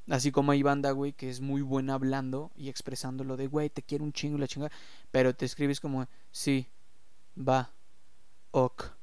Así 0.09 0.31
como 0.31 0.51
hay 0.51 0.63
banda, 0.63 0.91
güey, 0.91 1.13
que 1.13 1.29
es 1.29 1.39
muy 1.39 1.61
buena 1.61 1.93
hablando 1.93 2.51
y 2.55 2.69
expresando 2.69 3.23
lo 3.23 3.37
de, 3.37 3.45
güey, 3.47 3.69
te 3.69 3.83
quiero 3.83 4.03
un 4.03 4.11
chingo 4.11 4.39
la 4.39 4.47
chingada. 4.47 4.71
Pero 5.11 5.35
te 5.35 5.45
escribes 5.45 5.79
como, 5.79 6.07
sí, 6.31 6.67
va, 7.37 7.71
ok 8.49 9.02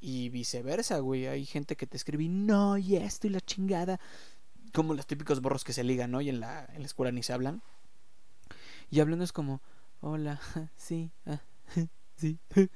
y 0.00 0.28
viceversa, 0.28 0.98
güey. 1.00 1.26
Hay 1.26 1.44
gente 1.44 1.76
que 1.76 1.86
te 1.86 1.96
escribe, 1.96 2.28
no, 2.28 2.78
y 2.78 2.96
esto 2.96 3.26
y 3.26 3.30
la 3.30 3.40
chingada. 3.40 4.00
Como 4.72 4.94
los 4.94 5.06
típicos 5.06 5.40
borros 5.40 5.64
que 5.64 5.72
se 5.72 5.84
ligan, 5.84 6.10
¿no? 6.10 6.20
Y 6.20 6.28
en 6.28 6.40
la, 6.40 6.66
en 6.74 6.80
la 6.80 6.86
escuela 6.86 7.10
ni 7.12 7.22
se 7.22 7.32
hablan. 7.32 7.62
Y 8.90 9.00
hablando 9.00 9.24
es 9.24 9.32
como, 9.32 9.60
hola, 10.00 10.40
sí, 10.76 11.10
ah, 11.26 11.40
sí. 12.16 12.38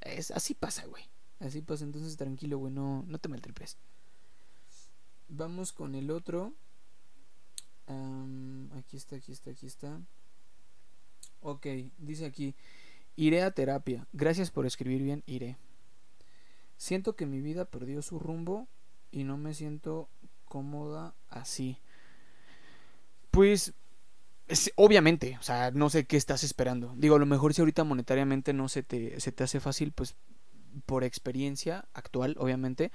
Es, 0.00 0.30
así 0.30 0.54
pasa, 0.54 0.86
güey. 0.86 1.02
Así 1.40 1.60
pasa, 1.60 1.82
entonces 1.82 2.16
tranquilo, 2.16 2.58
güey, 2.58 2.72
no, 2.72 3.04
no 3.08 3.18
te 3.18 3.28
maltripes. 3.28 3.76
Vamos 5.28 5.72
con 5.72 5.96
el 5.96 6.12
otro. 6.12 6.54
aquí 8.76 8.96
está, 8.96 9.16
aquí 9.16 9.32
está, 9.32 9.50
aquí 9.50 9.66
está. 9.66 10.00
Ok, 11.40 11.66
dice 11.98 12.26
aquí, 12.26 12.54
iré 13.16 13.42
a 13.42 13.50
terapia. 13.50 14.06
Gracias 14.12 14.52
por 14.52 14.66
escribir 14.66 15.02
bien, 15.02 15.24
iré. 15.26 15.56
Siento 16.78 17.16
que 17.16 17.26
mi 17.26 17.40
vida 17.40 17.66
perdió 17.66 18.00
su 18.00 18.18
rumbo 18.18 18.68
y 19.10 19.24
no 19.24 19.36
me 19.36 19.52
siento 19.52 20.08
cómoda 20.46 21.14
así. 21.28 21.78
Pues 23.30 23.74
obviamente, 24.76 25.36
o 25.40 25.42
sea, 25.42 25.72
no 25.72 25.90
sé 25.90 26.06
qué 26.06 26.16
estás 26.16 26.44
esperando. 26.44 26.94
Digo, 26.96 27.16
a 27.16 27.18
lo 27.18 27.26
mejor 27.26 27.52
si 27.52 27.60
ahorita 27.60 27.84
monetariamente 27.84 28.52
no 28.52 28.68
se 28.68 28.82
te, 28.82 29.20
se 29.20 29.32
te 29.32 29.44
hace 29.44 29.60
fácil, 29.60 29.92
pues 29.92 30.14
por 30.86 31.02
experiencia 31.02 31.88
actual, 31.94 32.36
obviamente, 32.38 32.92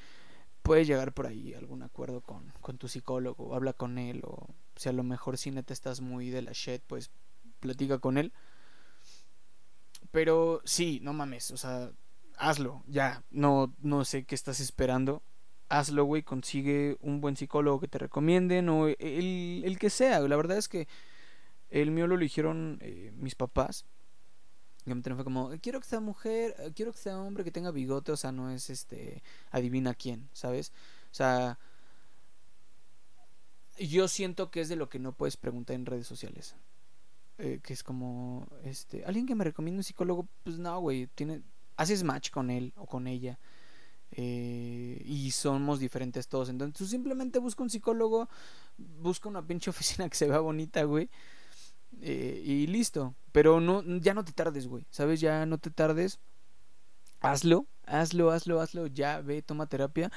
puedes 0.62 0.88
llegar 0.88 1.14
por 1.14 1.28
ahí 1.28 1.54
a 1.54 1.58
algún 1.58 1.84
acuerdo 1.84 2.22
con, 2.22 2.54
con 2.62 2.78
tu 2.78 2.88
psicólogo, 2.88 3.54
habla 3.54 3.74
con 3.74 3.98
él, 3.98 4.22
o 4.24 4.48
si 4.78 4.88
a 4.88 4.94
lo 4.94 5.04
mejor 5.04 5.38
si 5.38 5.52
neta 5.52 5.74
estás 5.74 6.00
muy 6.00 6.30
de 6.30 6.42
la 6.42 6.54
shit, 6.54 6.82
pues 6.88 7.12
platica 7.60 8.00
con 8.00 8.18
él. 8.18 8.32
Pero 10.12 10.62
sí, 10.64 11.00
no 11.04 11.12
mames, 11.12 11.52
o 11.52 11.58
sea, 11.58 11.92
hazlo, 12.44 12.84
ya, 12.88 13.24
no, 13.32 13.74
no 13.82 14.06
sé 14.06 14.26
qué 14.26 14.36
estás 14.36 14.60
esperando. 14.60 15.24
Hazlo, 15.70 16.04
güey, 16.04 16.24
consigue 16.24 16.98
un 17.00 17.22
buen 17.22 17.38
psicólogo 17.38 17.80
que 17.80 17.88
te 17.88 17.98
recomienden 17.98 18.70
o 18.70 18.88
el, 18.88 19.64
el 19.66 19.80
que 19.80 19.90
sea. 19.90 20.20
La 20.20 20.36
verdad 20.36 20.58
es 20.58 20.68
que 20.68 20.88
el 21.70 21.92
mío 21.92 22.06
lo 22.06 22.16
eligieron 22.16 22.78
eh, 22.82 23.12
mis 23.16 23.36
papás. 23.36 23.86
Y 24.86 24.92
fue 24.92 25.24
como, 25.24 25.52
quiero 25.62 25.80
que 25.80 25.88
sea 25.88 26.02
mujer, 26.02 26.56
eh, 26.60 26.72
quiero 26.76 26.92
que 26.92 26.98
sea 26.98 27.18
hombre 27.18 27.46
que 27.46 27.52
tenga 27.52 27.72
bigote, 27.72 28.12
o 28.12 28.18
sea, 28.18 28.34
no 28.34 28.52
es 28.52 28.70
este, 28.70 29.24
adivina 29.50 29.94
quién, 29.94 30.30
¿sabes? 30.34 30.74
O 31.12 31.16
sea, 31.16 31.58
yo 33.80 34.10
siento 34.10 34.52
que 34.52 34.60
es 34.60 34.68
de 34.68 34.76
lo 34.76 34.90
que 34.90 35.00
no 35.00 35.14
puedes 35.14 35.38
preguntar 35.38 35.76
en 35.76 35.86
redes 35.86 36.06
sociales. 36.06 36.56
Eh, 37.40 37.62
que 37.64 37.74
es 37.74 37.82
como, 37.82 38.48
este, 38.64 39.06
alguien 39.06 39.26
que 39.26 39.36
me 39.36 39.46
recomienda 39.46 39.80
un 39.80 39.84
psicólogo, 39.84 40.28
pues 40.44 40.60
no, 40.60 40.80
güey, 40.82 41.08
tiene, 41.08 41.42
haces 41.78 42.04
match 42.04 42.30
con 42.30 42.50
él 42.50 42.74
o 42.76 42.86
con 42.86 43.08
ella. 43.08 43.40
y 44.16 45.32
somos 45.32 45.80
diferentes 45.80 46.28
todos. 46.28 46.50
Entonces 46.50 46.78
tú 46.78 46.86
simplemente 46.86 47.40
busca 47.40 47.64
un 47.64 47.70
psicólogo, 47.70 48.30
busca 48.78 49.30
una 49.30 49.46
pinche 49.46 49.70
oficina 49.72 50.10
que 50.10 50.16
se 50.16 50.28
vea 50.28 50.40
bonita, 50.40 50.84
güey. 50.84 51.10
Eh, 52.02 52.42
y 52.46 52.68
listo. 52.68 53.16
Pero 53.32 53.60
no, 53.60 53.84
ya 54.00 54.14
no 54.14 54.24
te 54.24 54.32
tardes, 54.32 54.68
güey. 54.68 54.86
¿Sabes? 54.90 55.20
Ya 55.20 55.46
no 55.46 55.58
te 55.58 55.70
tardes. 55.70 56.20
Hazlo, 57.22 57.68
hazlo, 57.86 58.32
hazlo, 58.32 58.62
hazlo. 58.62 58.88
Ya 58.88 59.22
ve, 59.22 59.42
toma 59.42 59.68
terapia. 59.68 60.12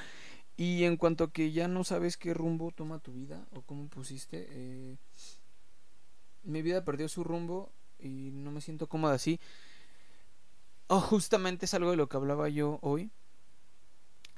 Y 0.55 0.83
en 0.85 0.97
cuanto 0.97 1.25
a 1.25 1.31
que 1.31 1.51
ya 1.51 1.67
no 1.67 1.83
sabes 1.83 2.17
qué 2.17 2.33
rumbo 2.33 2.71
toma 2.71 2.99
tu 2.99 3.13
vida 3.13 3.47
o 3.53 3.61
cómo 3.61 3.87
pusiste, 3.89 4.47
eh, 4.49 4.97
mi 6.43 6.63
vida 6.63 6.83
perdió 6.83 7.07
su 7.07 7.23
rumbo 7.23 7.71
y 7.99 8.31
no 8.31 8.51
me 8.51 8.61
siento 8.61 8.87
cómoda 8.87 9.13
así. 9.13 9.39
Oh, 10.87 11.01
justamente 11.01 11.65
es 11.65 11.73
algo 11.73 11.91
de 11.91 11.97
lo 11.97 12.07
que 12.07 12.17
hablaba 12.17 12.49
yo 12.49 12.79
hoy. 12.81 13.11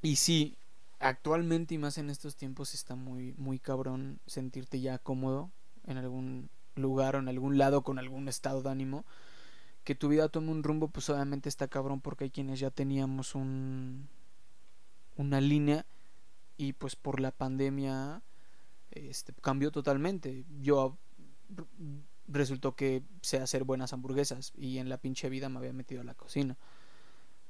Y 0.01 0.15
sí, 0.15 0.55
actualmente 0.99 1.75
y 1.75 1.77
más 1.77 1.97
en 1.97 2.09
estos 2.09 2.35
tiempos 2.35 2.73
está 2.73 2.95
muy, 2.95 3.33
muy 3.37 3.59
cabrón 3.59 4.19
sentirte 4.25 4.81
ya 4.81 4.97
cómodo 4.97 5.51
en 5.85 5.97
algún 5.97 6.49
lugar 6.75 7.15
o 7.15 7.19
en 7.19 7.27
algún 7.27 7.57
lado 7.57 7.83
con 7.83 7.99
algún 7.99 8.27
estado 8.27 8.61
de 8.61 8.69
ánimo, 8.69 9.05
que 9.83 9.95
tu 9.95 10.07
vida 10.07 10.29
tome 10.29 10.51
un 10.51 10.63
rumbo, 10.63 10.87
pues 10.87 11.09
obviamente 11.09 11.49
está 11.49 11.67
cabrón 11.67 12.01
porque 12.01 12.25
hay 12.25 12.29
quienes 12.29 12.59
ya 12.59 12.69
teníamos 12.71 13.35
un 13.35 14.07
una 15.17 15.41
línea 15.41 15.85
y 16.57 16.73
pues 16.73 16.95
por 16.95 17.19
la 17.19 17.31
pandemia 17.31 18.21
este 18.91 19.33
cambió 19.41 19.71
totalmente. 19.71 20.45
Yo 20.61 20.97
resultó 22.29 22.75
que 22.75 23.03
sé 23.21 23.37
hacer 23.37 23.63
buenas 23.63 23.93
hamburguesas 23.93 24.53
y 24.55 24.77
en 24.77 24.89
la 24.89 24.97
pinche 24.97 25.29
vida 25.29 25.49
me 25.49 25.57
había 25.57 25.73
metido 25.73 26.01
a 26.01 26.05
la 26.05 26.13
cocina. 26.13 26.57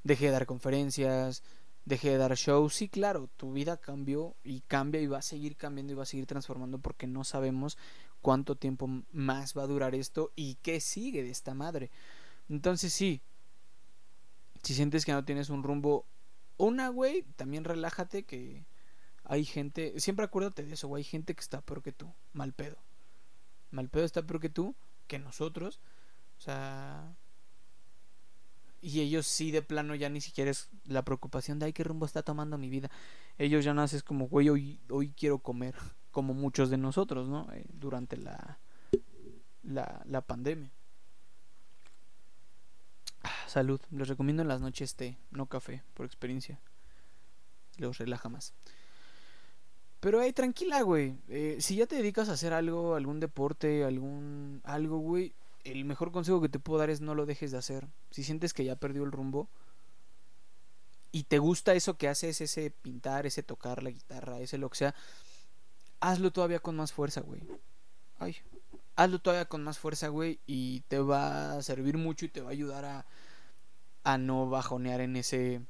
Dejé 0.02 0.26
de 0.26 0.32
dar 0.32 0.46
conferencias, 0.46 1.42
dejé 1.84 2.10
de 2.10 2.16
dar 2.16 2.34
shows. 2.34 2.74
Sí, 2.74 2.88
claro, 2.88 3.28
tu 3.36 3.52
vida 3.52 3.76
cambió 3.76 4.34
y 4.42 4.62
cambia 4.62 5.00
y 5.00 5.06
va 5.06 5.18
a 5.18 5.22
seguir 5.22 5.56
cambiando 5.56 5.92
y 5.92 5.96
va 5.96 6.04
a 6.04 6.06
seguir 6.06 6.26
transformando 6.26 6.78
porque 6.78 7.06
no 7.06 7.24
sabemos 7.24 7.76
cuánto 8.22 8.56
tiempo 8.56 8.88
más 9.12 9.56
va 9.56 9.62
a 9.62 9.66
durar 9.66 9.94
esto 9.94 10.32
y 10.34 10.56
qué 10.56 10.80
sigue 10.80 11.22
de 11.22 11.30
esta 11.30 11.54
madre. 11.54 11.90
Entonces 12.48 12.92
sí, 12.92 13.20
si 14.62 14.74
sientes 14.74 15.04
que 15.04 15.12
no 15.12 15.24
tienes 15.24 15.50
un 15.50 15.62
rumbo, 15.62 16.06
una, 16.56 16.88
güey, 16.88 17.22
también 17.36 17.64
relájate 17.64 18.24
que 18.24 18.66
hay 19.24 19.44
gente, 19.44 19.98
siempre 20.00 20.24
acuérdate 20.24 20.64
de 20.64 20.74
eso, 20.74 20.88
güey, 20.88 21.02
hay 21.02 21.04
gente 21.04 21.34
que 21.34 21.40
está 21.40 21.60
peor 21.60 21.82
que 21.82 21.92
tú, 21.92 22.12
mal 22.32 22.52
pedo. 22.52 22.78
Mal 23.70 23.88
pedo 23.88 24.04
está 24.04 24.22
peor 24.22 24.40
que 24.40 24.48
tú, 24.48 24.74
que 25.06 25.18
nosotros. 25.18 25.80
O 26.38 26.40
sea, 26.40 27.14
y 28.82 29.00
ellos 29.00 29.26
sí 29.26 29.50
de 29.50 29.62
plano 29.62 29.94
ya 29.94 30.08
ni 30.08 30.20
siquiera 30.20 30.50
es 30.50 30.70
la 30.86 31.04
preocupación 31.04 31.58
de 31.58 31.66
ay 31.66 31.72
qué 31.72 31.84
rumbo 31.84 32.06
está 32.06 32.22
tomando 32.22 32.58
mi 32.58 32.70
vida. 32.70 32.90
Ellos 33.38 33.64
ya 33.64 33.74
naces 33.74 34.02
como 34.02 34.28
güey 34.28 34.48
hoy, 34.48 34.80
hoy 34.88 35.12
quiero 35.16 35.38
comer 35.38 35.74
como 36.10 36.34
muchos 36.34 36.70
de 36.70 36.78
nosotros, 36.78 37.28
¿no? 37.28 37.52
Eh, 37.52 37.66
durante 37.72 38.16
la, 38.16 38.58
la, 39.62 40.02
la 40.06 40.20
pandemia. 40.22 40.70
Ah, 43.22 43.30
salud. 43.46 43.80
Les 43.90 44.08
recomiendo 44.08 44.42
en 44.42 44.48
las 44.48 44.60
noches 44.60 44.94
té, 44.94 45.18
no 45.30 45.46
café, 45.46 45.82
por 45.94 46.06
experiencia. 46.06 46.58
Los 47.76 47.98
relaja 47.98 48.28
más. 48.28 48.54
Pero 50.00 50.20
ahí 50.20 50.32
tranquila, 50.32 50.80
güey. 50.82 51.14
Eh, 51.28 51.58
si 51.60 51.76
ya 51.76 51.86
te 51.86 51.96
dedicas 51.96 52.28
a 52.28 52.32
hacer 52.32 52.52
algo, 52.52 52.94
algún 52.94 53.20
deporte, 53.20 53.84
algún 53.84 54.62
algo, 54.64 54.98
güey, 54.98 55.34
el 55.64 55.84
mejor 55.84 56.10
consejo 56.10 56.40
que 56.40 56.48
te 56.48 56.58
puedo 56.58 56.78
dar 56.78 56.90
es 56.90 57.00
no 57.02 57.14
lo 57.14 57.26
dejes 57.26 57.50
de 57.50 57.58
hacer. 57.58 57.86
Si 58.10 58.24
sientes 58.24 58.54
que 58.54 58.64
ya 58.64 58.76
perdió 58.76 59.04
el 59.04 59.12
rumbo 59.12 59.48
y 61.12 61.24
te 61.24 61.38
gusta 61.38 61.74
eso 61.74 61.98
que 61.98 62.08
haces, 62.08 62.40
ese 62.40 62.70
pintar, 62.70 63.26
ese 63.26 63.42
tocar 63.42 63.82
la 63.82 63.90
guitarra, 63.90 64.40
ese 64.40 64.58
lo 64.58 64.70
que 64.70 64.78
sea, 64.78 64.94
hazlo 66.00 66.30
todavía 66.30 66.60
con 66.60 66.76
más 66.76 66.92
fuerza, 66.92 67.20
güey. 67.20 67.42
Ay, 68.18 68.36
hazlo 68.96 69.18
todavía 69.18 69.46
con 69.46 69.62
más 69.64 69.78
fuerza, 69.78 70.08
güey, 70.08 70.40
y 70.46 70.80
te 70.88 70.98
va 70.98 71.56
a 71.56 71.62
servir 71.62 71.98
mucho 71.98 72.24
y 72.24 72.28
te 72.28 72.40
va 72.40 72.48
a 72.48 72.52
ayudar 72.52 72.84
a, 72.84 73.06
a 74.04 74.18
no 74.18 74.48
bajonear 74.48 75.00
en 75.00 75.16
ese 75.16 75.60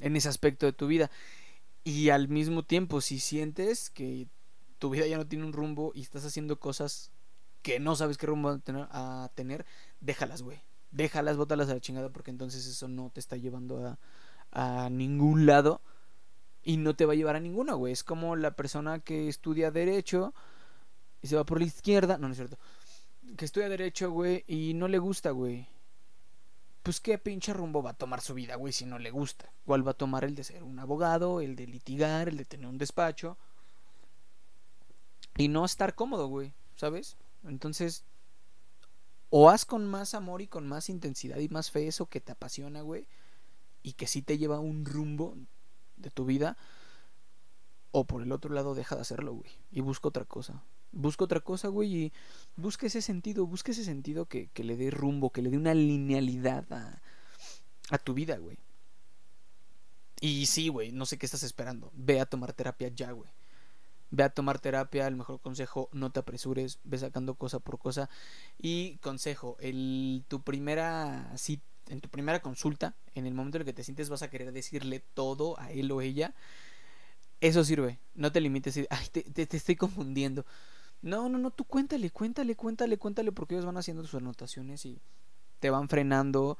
en 0.00 0.16
ese 0.16 0.28
aspecto 0.28 0.66
de 0.66 0.72
tu 0.72 0.86
vida. 0.86 1.10
Y 1.86 2.10
al 2.10 2.26
mismo 2.26 2.64
tiempo, 2.64 3.00
si 3.00 3.20
sientes 3.20 3.90
que 3.90 4.26
tu 4.80 4.90
vida 4.90 5.06
ya 5.06 5.18
no 5.18 5.28
tiene 5.28 5.44
un 5.44 5.52
rumbo 5.52 5.92
y 5.94 6.00
estás 6.00 6.24
haciendo 6.24 6.58
cosas 6.58 7.12
que 7.62 7.78
no 7.78 7.94
sabes 7.94 8.18
qué 8.18 8.26
rumbo 8.26 8.58
a 8.74 9.30
tener, 9.36 9.64
déjalas, 10.00 10.42
güey. 10.42 10.60
Déjalas, 10.90 11.36
bótalas 11.36 11.68
a 11.68 11.74
la 11.74 11.80
chingada 11.80 12.08
porque 12.10 12.32
entonces 12.32 12.66
eso 12.66 12.88
no 12.88 13.10
te 13.10 13.20
está 13.20 13.36
llevando 13.36 13.86
a, 13.86 14.00
a 14.50 14.90
ningún 14.90 15.46
lado 15.46 15.80
y 16.64 16.76
no 16.76 16.96
te 16.96 17.06
va 17.06 17.12
a 17.12 17.16
llevar 17.16 17.36
a 17.36 17.40
ninguna, 17.40 17.74
güey. 17.74 17.92
Es 17.92 18.02
como 18.02 18.34
la 18.34 18.56
persona 18.56 18.98
que 18.98 19.28
estudia 19.28 19.70
derecho 19.70 20.34
y 21.22 21.28
se 21.28 21.36
va 21.36 21.46
por 21.46 21.60
la 21.60 21.66
izquierda, 21.66 22.18
no, 22.18 22.26
no 22.26 22.32
es 22.32 22.38
cierto. 22.38 22.58
Que 23.36 23.44
estudia 23.44 23.68
derecho, 23.68 24.10
güey, 24.10 24.42
y 24.48 24.74
no 24.74 24.88
le 24.88 24.98
gusta, 24.98 25.30
güey. 25.30 25.68
Pues 26.86 27.00
qué 27.00 27.18
pinche 27.18 27.52
rumbo 27.52 27.82
va 27.82 27.90
a 27.90 27.94
tomar 27.94 28.20
su 28.20 28.32
vida, 28.32 28.54
güey, 28.54 28.72
si 28.72 28.86
no 28.86 29.00
le 29.00 29.10
gusta. 29.10 29.50
¿Cuál 29.64 29.84
va 29.84 29.90
a 29.90 29.94
tomar 29.94 30.22
el 30.22 30.36
de 30.36 30.44
ser 30.44 30.62
un 30.62 30.78
abogado, 30.78 31.40
el 31.40 31.56
de 31.56 31.66
litigar, 31.66 32.28
el 32.28 32.36
de 32.36 32.44
tener 32.44 32.68
un 32.68 32.78
despacho? 32.78 33.36
Y 35.36 35.48
no 35.48 35.64
estar 35.64 35.96
cómodo, 35.96 36.28
güey, 36.28 36.52
¿sabes? 36.76 37.16
Entonces, 37.42 38.04
o 39.30 39.50
haz 39.50 39.64
con 39.64 39.84
más 39.84 40.14
amor 40.14 40.42
y 40.42 40.46
con 40.46 40.68
más 40.68 40.88
intensidad 40.88 41.38
y 41.38 41.48
más 41.48 41.72
fe 41.72 41.88
eso 41.88 42.06
que 42.06 42.20
te 42.20 42.30
apasiona, 42.30 42.82
güey, 42.82 43.08
y 43.82 43.94
que 43.94 44.06
sí 44.06 44.22
te 44.22 44.38
lleva 44.38 44.58
a 44.58 44.60
un 44.60 44.84
rumbo 44.84 45.36
de 45.96 46.10
tu 46.12 46.24
vida. 46.24 46.56
O 47.90 48.04
por 48.04 48.22
el 48.22 48.30
otro 48.30 48.54
lado, 48.54 48.76
deja 48.76 48.94
de 48.94 49.00
hacerlo, 49.00 49.32
güey. 49.32 49.50
Y 49.72 49.80
busca 49.80 50.06
otra 50.06 50.24
cosa. 50.24 50.62
Busca 50.96 51.24
otra 51.24 51.40
cosa, 51.40 51.68
güey. 51.68 51.94
Y 51.94 52.12
busca 52.56 52.86
ese 52.86 53.02
sentido. 53.02 53.46
Busca 53.46 53.72
ese 53.72 53.84
sentido 53.84 54.26
que, 54.26 54.48
que 54.48 54.64
le 54.64 54.76
dé 54.76 54.90
rumbo, 54.90 55.30
que 55.30 55.42
le 55.42 55.50
dé 55.50 55.56
una 55.56 55.74
linealidad 55.74 56.72
a, 56.72 57.00
a 57.90 57.98
tu 57.98 58.14
vida, 58.14 58.36
güey. 58.38 58.58
Y 60.20 60.46
sí, 60.46 60.68
güey, 60.68 60.92
no 60.92 61.06
sé 61.06 61.18
qué 61.18 61.26
estás 61.26 61.42
esperando. 61.42 61.92
Ve 61.94 62.20
a 62.20 62.26
tomar 62.26 62.52
terapia 62.52 62.88
ya, 62.88 63.12
güey. 63.12 63.30
Ve 64.10 64.22
a 64.22 64.30
tomar 64.30 64.58
terapia, 64.58 65.06
el 65.06 65.16
mejor 65.16 65.40
consejo, 65.40 65.90
no 65.92 66.10
te 66.10 66.20
apresures, 66.20 66.78
ve 66.84 66.98
sacando 66.98 67.34
cosa 67.34 67.58
por 67.58 67.78
cosa. 67.78 68.08
Y 68.58 68.96
consejo, 68.98 69.56
el, 69.60 70.24
tu 70.28 70.42
primera 70.42 71.32
cita 71.36 71.64
en 71.88 72.00
tu 72.00 72.08
primera 72.08 72.40
consulta, 72.40 72.96
en 73.14 73.26
el 73.26 73.34
momento 73.34 73.58
en 73.58 73.62
el 73.62 73.66
que 73.66 73.72
te 73.72 73.84
sientes 73.84 74.08
vas 74.08 74.22
a 74.22 74.30
querer 74.30 74.52
decirle 74.52 75.00
todo 75.14 75.58
a 75.60 75.70
él 75.72 75.90
o 75.92 76.00
ella, 76.00 76.34
eso 77.40 77.64
sirve. 77.64 77.98
No 78.14 78.32
te 78.32 78.40
limites. 78.40 78.76
Ay, 78.90 79.06
te, 79.12 79.22
te, 79.22 79.56
estoy 79.56 79.76
confundiendo. 79.76 80.46
No, 81.02 81.28
no, 81.28 81.38
no, 81.38 81.50
tú 81.50 81.64
cuéntale, 81.64 82.10
cuéntale, 82.10 82.56
cuéntale, 82.56 82.98
cuéntale, 82.98 83.32
porque 83.32 83.54
ellos 83.54 83.66
van 83.66 83.76
haciendo 83.76 84.02
sus 84.02 84.14
anotaciones 84.14 84.84
y 84.86 85.00
te 85.60 85.70
van 85.70 85.88
frenando 85.88 86.58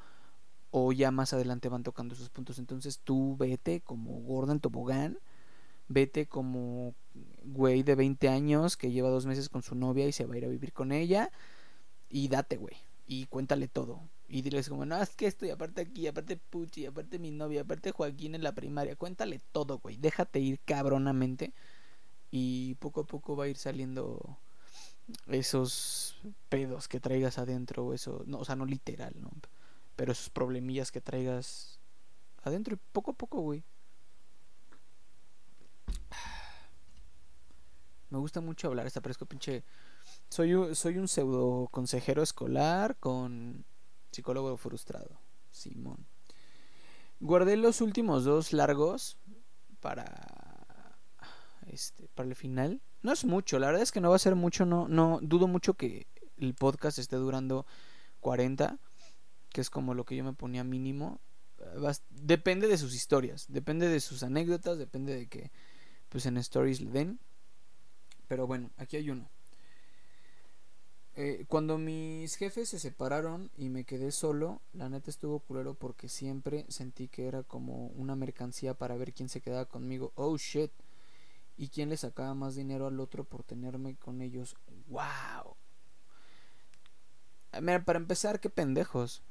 o 0.71 0.91
ya 0.93 1.11
más 1.11 1.33
adelante 1.33 1.69
van 1.69 1.83
tocando 1.83 2.15
sus 2.15 2.29
puntos. 2.29 2.59
Entonces 2.59 2.99
tú 3.03 3.35
vete 3.37 3.81
como 3.81 4.21
Gordon 4.21 4.59
Tobogán, 4.59 5.19
vete 5.87 6.27
como 6.27 6.95
güey 7.43 7.83
de 7.83 7.95
20 7.95 8.29
años 8.29 8.77
que 8.77 8.91
lleva 8.91 9.09
dos 9.09 9.25
meses 9.25 9.49
con 9.49 9.63
su 9.63 9.75
novia 9.75 10.07
y 10.07 10.11
se 10.11 10.25
va 10.25 10.35
a 10.35 10.37
ir 10.37 10.45
a 10.45 10.49
vivir 10.49 10.73
con 10.73 10.91
ella 10.91 11.31
y 12.09 12.27
date, 12.29 12.57
güey, 12.57 12.75
y 13.05 13.25
cuéntale 13.27 13.67
todo. 13.67 14.01
Y 14.29 14.41
diles 14.41 14.69
como, 14.69 14.85
no, 14.85 15.01
es 15.01 15.15
que 15.15 15.27
esto 15.27 15.45
y 15.45 15.51
aparte 15.51 15.81
aquí, 15.81 16.07
aparte 16.07 16.37
Puchi, 16.37 16.85
aparte 16.85 17.17
mi 17.19 17.31
novia, 17.31 17.61
aparte 17.61 17.91
Joaquín 17.91 18.35
en 18.35 18.43
la 18.43 18.53
primaria. 18.53 18.95
Cuéntale 18.95 19.39
todo, 19.51 19.79
güey. 19.79 19.97
Déjate 19.97 20.39
ir 20.39 20.59
cabronamente. 20.65 21.53
Y 22.31 22.75
poco 22.75 23.01
a 23.01 23.05
poco 23.05 23.35
va 23.35 23.45
a 23.45 23.47
ir 23.47 23.57
saliendo 23.57 24.37
esos 25.27 26.17
pedos 26.49 26.87
que 26.87 26.99
traigas 26.99 27.37
adentro. 27.37 27.85
O 27.85 27.93
eso, 27.93 28.23
no, 28.25 28.39
o 28.39 28.45
sea, 28.45 28.55
no 28.55 28.65
literal, 28.65 29.13
¿no? 29.19 29.31
Pero 29.95 30.11
esos 30.11 30.29
problemillas 30.29 30.91
que 30.91 31.01
traigas 31.01 31.79
adentro. 32.43 32.75
Y 32.75 32.79
poco 32.91 33.11
a 33.11 33.13
poco, 33.13 33.41
güey. 33.41 33.63
Me 38.09 38.17
gusta 38.17 38.41
mucho 38.41 38.67
hablar, 38.67 38.87
esta 38.87 39.01
parezco 39.01 39.25
pinche... 39.25 39.63
Soy 40.29 40.75
soy 40.75 40.97
un 40.97 41.09
pseudo 41.09 41.67
consejero 41.69 42.23
escolar 42.23 42.95
con 42.97 43.65
Psicólogo 44.11 44.55
frustrado. 44.57 45.19
Simón. 45.51 46.05
Guardé 47.19 47.57
los 47.57 47.81
últimos 47.81 48.23
dos 48.23 48.53
largos 48.53 49.17
para 49.79 50.36
este 51.69 52.07
para 52.15 52.29
el 52.29 52.35
final. 52.35 52.81
No 53.01 53.11
es 53.11 53.25
mucho, 53.25 53.59
la 53.59 53.67
verdad 53.67 53.83
es 53.83 53.91
que 53.91 54.01
no 54.01 54.09
va 54.09 54.15
a 54.15 54.19
ser 54.19 54.35
mucho, 54.35 54.65
no 54.65 54.87
no 54.87 55.19
dudo 55.21 55.47
mucho 55.47 55.75
que 55.75 56.07
el 56.37 56.53
podcast 56.53 56.99
esté 56.99 57.15
durando 57.15 57.65
40, 58.19 58.79
que 59.49 59.61
es 59.61 59.69
como 59.69 59.93
lo 59.93 60.05
que 60.05 60.15
yo 60.15 60.23
me 60.23 60.33
ponía 60.33 60.63
mínimo. 60.63 61.19
Depende 62.09 62.67
de 62.67 62.77
sus 62.77 62.93
historias, 62.93 63.45
depende 63.49 63.87
de 63.87 63.99
sus 63.99 64.23
anécdotas, 64.23 64.77
depende 64.77 65.15
de 65.15 65.27
que 65.27 65.51
pues 66.09 66.25
en 66.25 66.37
stories 66.37 66.81
le 66.81 66.91
den. 66.91 67.19
Pero 68.27 68.47
bueno, 68.47 68.71
aquí 68.77 68.97
hay 68.97 69.09
uno. 69.09 69.29
Eh, 71.19 71.45
cuando 71.47 71.79
mis 71.79 72.35
jefes 72.35 72.69
se 72.69 72.77
separaron 72.77 73.49
y 73.57 73.69
me 73.69 73.85
quedé 73.85 74.11
solo, 74.11 74.61
la 74.73 74.87
neta 74.87 75.09
estuvo 75.09 75.39
culero 75.39 75.73
porque 75.73 76.09
siempre 76.09 76.65
sentí 76.69 77.07
que 77.07 77.27
era 77.27 77.41
como 77.41 77.87
una 77.95 78.15
mercancía 78.15 78.75
para 78.75 78.97
ver 78.97 79.13
quién 79.13 79.27
se 79.27 79.41
quedaba 79.41 79.65
conmigo. 79.65 80.11
Oh 80.13 80.37
shit. 80.37 80.71
Y 81.57 81.69
quién 81.69 81.89
le 81.89 81.97
sacaba 81.97 82.33
más 82.33 82.55
dinero 82.55 82.87
al 82.87 82.99
otro 82.99 83.23
por 83.23 83.43
tenerme 83.43 83.95
con 83.95 84.21
ellos. 84.21 84.55
Wow. 84.87 85.55
Mira, 87.61 87.83
para 87.83 87.97
empezar, 87.97 88.39
qué 88.39 88.49
pendejos. 88.49 89.23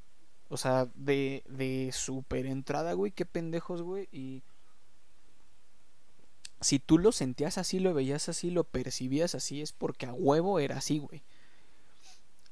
O 0.48 0.56
sea, 0.56 0.88
de, 0.94 1.44
de 1.48 1.90
super 1.92 2.46
entrada, 2.46 2.92
güey, 2.94 3.12
qué 3.12 3.24
pendejos, 3.24 3.82
güey. 3.82 4.08
Y 4.10 4.42
si 6.60 6.78
tú 6.78 6.98
lo 6.98 7.12
sentías 7.12 7.58
así, 7.58 7.78
lo 7.78 7.94
veías 7.94 8.28
así, 8.28 8.50
lo 8.50 8.64
percibías 8.64 9.34
así, 9.34 9.62
es 9.62 9.72
porque 9.72 10.06
a 10.06 10.12
huevo 10.12 10.58
era 10.58 10.78
así, 10.78 10.98
güey 10.98 11.22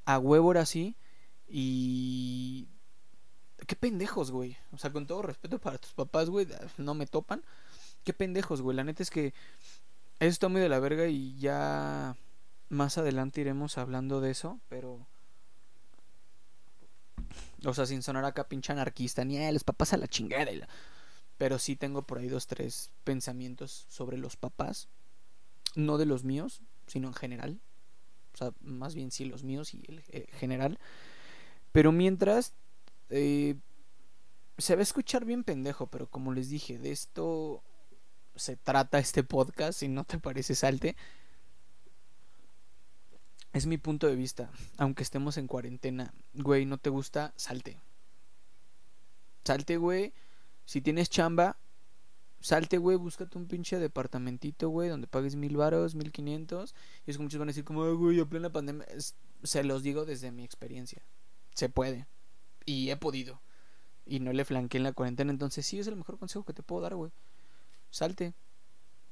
a 0.05 0.19
huevo 0.19 0.51
era 0.51 0.63
así. 0.63 0.97
Y. 1.49 2.69
Qué 3.67 3.77
pendejos, 3.77 4.31
güey. 4.31 4.57
O 4.73 4.79
sea, 4.79 4.93
con 4.93 5.07
todo 5.07 5.23
respeto 5.23 5.59
para 5.59 5.79
tus 5.79 5.95
papás, 5.95 6.29
güey, 6.29 6.47
no 6.77 6.95
me 6.95 7.07
topan. 7.07 7.43
Qué 8.05 8.13
pendejos, 8.13 8.63
güey. 8.63 8.77
La 8.77 8.85
neta 8.85 9.03
es 9.03 9.11
que 9.11 9.35
eso 10.21 10.31
está 10.31 10.49
muy 10.49 10.61
de 10.61 10.69
la 10.69 10.79
verga 10.79 11.07
y 11.07 11.37
ya 11.39 12.17
más 12.69 12.99
adelante 12.99 13.41
iremos 13.41 13.79
hablando 13.79 14.21
de 14.21 14.31
eso, 14.31 14.61
pero. 14.69 15.07
O 17.65 17.73
sea, 17.73 17.87
sin 17.87 18.03
sonar 18.03 18.25
acá 18.25 18.47
pinche 18.47 18.73
anarquista, 18.73 19.25
ni 19.25 19.39
a 19.39 19.51
los 19.51 19.65
papás 19.65 19.93
a 19.95 19.97
la 19.97 20.07
chingada. 20.07 20.51
Pero 21.39 21.59
sí 21.59 21.77
tengo 21.77 22.03
por 22.03 22.19
ahí 22.19 22.29
dos, 22.29 22.47
tres 22.47 22.91
pensamientos 23.05 23.87
sobre 23.89 24.19
los 24.19 24.37
papás. 24.37 24.89
No 25.75 25.99
de 25.99 26.07
los 26.07 26.25
míos, 26.25 26.61
sino 26.87 27.09
en 27.09 27.15
general 27.15 27.61
o 28.35 28.37
sea, 28.37 28.53
más 28.61 28.95
bien 28.95 29.11
sí 29.11 29.25
los 29.25 29.45
míos 29.45 29.75
y 29.75 29.83
el, 29.89 30.03
eh, 30.09 30.27
general. 30.33 30.79
Pero 31.73 31.93
mientras, 31.93 32.53
eh, 33.11 33.57
se 34.59 34.75
va 34.75 34.81
a 34.81 34.83
escuchar 34.83 35.25
bien 35.25 35.45
pendejo, 35.45 35.87
pero 35.87 36.09
como 36.09 36.33
les 36.33 36.49
dije, 36.49 36.79
de 36.79 36.91
esto 36.91 37.63
se 38.37 38.57
trata 38.57 38.99
este 38.99 39.23
podcast, 39.23 39.79
si 39.79 39.89
no 39.89 40.05
te 40.05 40.19
parece 40.19 40.55
salte. 40.55 40.97
Es 43.53 43.67
mi 43.67 43.79
punto 43.79 44.07
de 44.07 44.17
vista, 44.17 44.51
aunque 44.77 45.03
estemos 45.03 45.37
en 45.37 45.47
cuarentena. 45.47 46.13
Güey, 46.35 46.67
no 46.67 46.79
te 46.79 46.91
gusta, 46.91 47.33
salte. 47.37 47.79
Salte, 49.45 49.77
güey. 49.77 50.13
Si 50.65 50.81
tienes 50.81 51.11
chamba, 51.11 51.57
Salte, 52.45 52.77
güey, 52.77 52.99
búscate 52.99 53.39
un 53.39 53.47
pinche 53.47 53.79
departamentito, 53.79 54.69
güey, 54.69 54.91
donde 54.91 55.07
pagues 55.07 55.35
mil 55.35 55.57
varos, 55.57 55.95
mil 55.95 56.13
quinientos. 56.13 56.75
Y 57.07 57.11
es 57.11 57.17
que 57.17 57.23
muchos 57.23 57.39
van 57.39 57.49
a 57.49 57.53
decir 57.53 57.65
como, 57.65 57.91
güey, 57.97 58.21
a 58.21 58.27
plena 58.27 58.53
pandemia. 58.53 58.85
se 59.43 59.65
los 59.65 59.83
digo 59.83 60.05
desde 60.05 60.31
mi 60.31 60.45
experiencia. 60.45 61.03
Se 61.55 61.71
puede. 61.71 62.07
Y 62.67 62.91
he 62.91 62.99
podido. 62.99 63.41
Y 64.05 64.21
no 64.21 64.31
le 64.35 64.45
flanqueé 64.45 64.77
en 64.77 64.85
la 64.85 64.93
cuarentena. 64.93 65.31
Entonces 65.31 65.65
sí 65.65 65.79
es 65.79 65.87
el 65.87 65.97
mejor 65.97 66.19
consejo 66.19 66.45
que 66.45 66.53
te 66.53 66.63
puedo 66.63 66.83
dar, 66.83 66.97
güey. 66.97 67.13
Salte. 67.95 68.35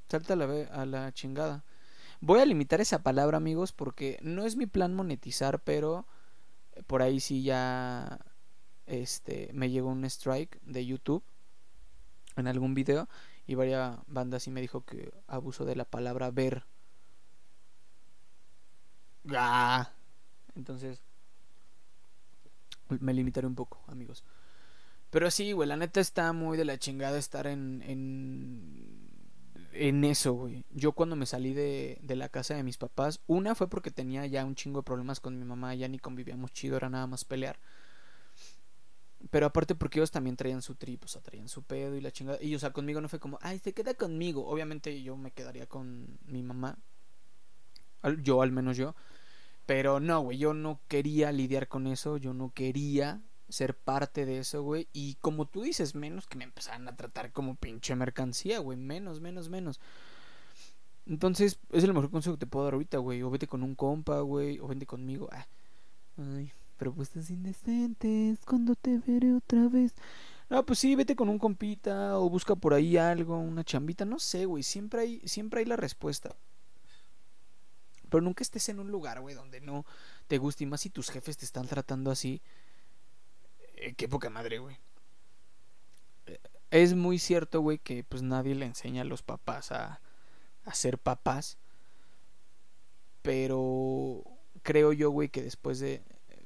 Salte 0.09 0.33
a 0.33 0.87
la, 0.87 1.13
chingada. 1.13 1.63
Voy 2.21 2.41
a 2.41 2.45
limitar 2.45 2.81
esa 2.81 3.05
palabra, 3.05 3.37
amigos, 3.37 3.71
porque 3.71 4.19
no 4.23 4.45
es 4.45 4.57
mi 4.57 4.67
plan 4.67 4.93
monetizar, 4.93 5.61
pero 5.61 6.05
por 6.89 7.01
ahí 7.01 7.21
sí 7.21 7.45
ya 7.45 8.19
este 8.87 9.51
me 9.53 9.71
llegó 9.71 9.89
un 9.89 10.05
strike 10.05 10.61
de 10.63 10.85
YouTube 10.85 11.23
en 12.35 12.49
algún 12.49 12.75
video 12.75 13.09
y 13.47 13.55
varias 13.55 14.01
bandas 14.09 14.43
sí 14.43 14.51
me 14.51 14.61
dijo 14.61 14.85
que 14.85 15.13
abuso 15.29 15.65
de 15.65 15.77
la 15.77 15.85
palabra 15.85 16.33
ver. 16.33 16.65
Ah. 19.33 19.93
Entonces 20.57 21.01
me 22.89 23.15
limitaré 23.15 23.47
un 23.47 23.55
poco, 23.55 23.81
amigos. 23.87 24.25
Pero 25.13 25.31
sí, 25.31 25.53
güey, 25.53 25.69
la 25.69 25.77
neta 25.77 26.01
está 26.01 26.33
muy 26.33 26.57
de 26.57 26.65
la 26.65 26.79
chingada 26.79 27.19
estar 27.19 27.47
en 27.47 27.83
en 27.87 29.03
en 29.75 30.05
eso, 30.05 30.33
güey. 30.33 30.65
Yo 30.71 30.93
cuando 30.93 31.17
me 31.17 31.27
salí 31.27 31.53
de, 31.53 31.99
de 32.03 32.17
la 32.17 32.31
casa 32.31 32.55
de 32.55 32.63
mis 32.63 32.79
papás, 32.79 33.21
una 33.27 33.55
fue 33.55 33.69
porque 33.69 33.91
tenía 33.91 34.25
ya 34.27 34.43
un 34.47 34.55
chingo 34.55 34.81
de 34.81 34.85
problemas 34.85 35.21
con 35.21 35.39
mi 35.39 35.45
mamá, 35.45 35.75
ya 35.75 35.87
ni 35.89 35.99
convivíamos 35.99 36.53
chido, 36.53 36.79
era 36.79 36.89
nada 36.89 37.07
más 37.07 37.27
pelear. 37.27 37.59
Pero 39.31 39.47
aparte 39.47 39.75
porque 39.75 39.99
ellos 39.99 40.11
también 40.11 40.37
traían 40.37 40.63
su 40.63 40.77
trip, 40.77 41.05
o 41.05 41.09
sea, 41.09 41.21
traían 41.21 41.49
su 41.49 41.63
pedo 41.63 41.95
y 41.95 42.01
la 42.01 42.11
chingada. 42.11 42.39
Y 42.43 42.55
o 42.55 42.59
sea, 42.59 42.73
conmigo 42.73 43.03
no 43.03 43.09
fue 43.11 43.21
como, 43.21 43.39
ay, 43.43 43.59
se 43.59 43.75
queda 43.75 43.93
conmigo. 43.93 44.47
Obviamente 44.49 45.03
yo 45.03 45.19
me 45.19 45.31
quedaría 45.31 45.67
con 45.67 46.19
mi 46.25 46.43
mamá. 46.43 46.79
Yo, 48.23 48.41
al 48.41 48.51
menos 48.51 48.79
yo. 48.79 48.95
Pero 49.67 50.01
no, 50.01 50.23
güey, 50.23 50.39
yo 50.39 50.55
no 50.55 50.81
quería 50.89 51.33
lidiar 51.33 51.69
con 51.69 51.87
eso. 51.87 52.17
Yo 52.17 52.33
no 52.33 52.53
quería 52.55 53.21
ser 53.53 53.77
parte 53.77 54.27
de 54.27 54.39
eso, 54.39 54.63
güey. 54.63 54.89
Y 54.93 55.15
como 55.17 55.47
tú 55.47 55.63
dices, 55.63 55.95
menos 55.95 56.27
que 56.27 56.37
me 56.39 56.45
empezaran 56.45 56.89
a 56.89 56.97
tratar 56.97 57.33
como 57.33 57.55
pinche 57.55 57.95
mercancía, 57.95 58.59
güey. 58.59 58.77
Menos, 58.77 59.21
menos, 59.21 59.49
menos. 59.49 59.81
Entonces, 61.07 61.59
es 61.71 61.85
el 61.85 61.95
mejor 61.95 62.11
consejo 62.11 62.37
que 62.37 62.41
te 62.41 62.47
puedo 62.47 62.65
dar 62.65 62.75
ahorita, 62.75 62.99
güey. 62.99 63.23
O 63.23 63.31
vete 63.31 63.47
con 63.47 63.63
un 63.63 63.75
compa, 63.75 64.21
güey. 64.21 64.59
O 64.61 64.69
vente 64.69 64.87
conmigo. 64.87 65.29
Ah. 65.33 65.47
Ay, 66.19 66.53
propuestas 66.77 67.31
indecentes, 67.31 68.41
cuando 68.45 68.75
te 68.75 68.99
veré 68.99 69.35
otra 69.35 69.69
vez. 69.69 69.95
No, 70.51 70.67
pues 70.67 70.81
sí, 70.81 70.95
vete 70.95 71.17
con 71.17 71.29
un 71.29 71.39
compita 71.39 72.19
o 72.19 72.29
busca 72.29 72.55
por 72.55 72.75
ahí 72.75 72.97
algo, 72.97 73.39
una 73.39 73.65
chambita, 73.65 74.05
no 74.05 74.19
sé, 74.19 74.45
güey, 74.45 74.63
siempre 74.63 75.01
hay 75.01 75.21
siempre 75.25 75.61
hay 75.61 75.67
la 75.67 75.77
respuesta. 75.77 76.37
Pero 78.11 78.21
nunca 78.21 78.43
estés 78.43 78.69
en 78.69 78.79
un 78.79 78.91
lugar, 78.91 79.21
güey, 79.23 79.35
donde 79.35 79.63
no 79.63 79.87
te 80.29 80.37
guste 80.37 80.65
y 80.65 80.67
más 80.67 80.83
si 80.83 80.91
tus 80.91 81.09
jefes 81.09 81.39
te 81.39 81.47
están 81.47 81.67
tratando 81.67 82.11
así. 82.11 82.43
Eh, 83.83 83.95
qué 83.95 84.09
poca 84.09 84.31
madre, 84.31 84.59
güey. 84.59 84.77
Es 86.71 86.95
muy 86.95 87.19
cierto, 87.19 87.61
güey, 87.61 87.79
que 87.79 88.03
pues 88.05 88.23
nadie 88.23 88.55
le 88.55 88.65
enseña 88.65 89.03
a 89.03 89.05
los 89.05 89.23
papás 89.23 89.73
a, 89.73 90.01
a 90.65 90.75
ser 90.75 90.99
papás. 90.99 91.59
Pero 93.21 94.25
creo 94.63 94.93
yo, 94.93 95.11
güey, 95.11 95.29
que 95.29 95.43
después 95.43 95.79
de 95.79 96.03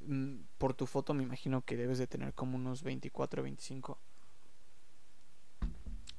Mm, 0.06 0.44
por 0.58 0.74
tu 0.74 0.86
foto 0.86 1.14
me 1.14 1.24
imagino 1.24 1.62
que 1.62 1.76
debes 1.76 1.98
de 1.98 2.06
tener 2.06 2.32
como 2.34 2.56
unos 2.56 2.82
24, 2.82 3.42
25. 3.42 3.98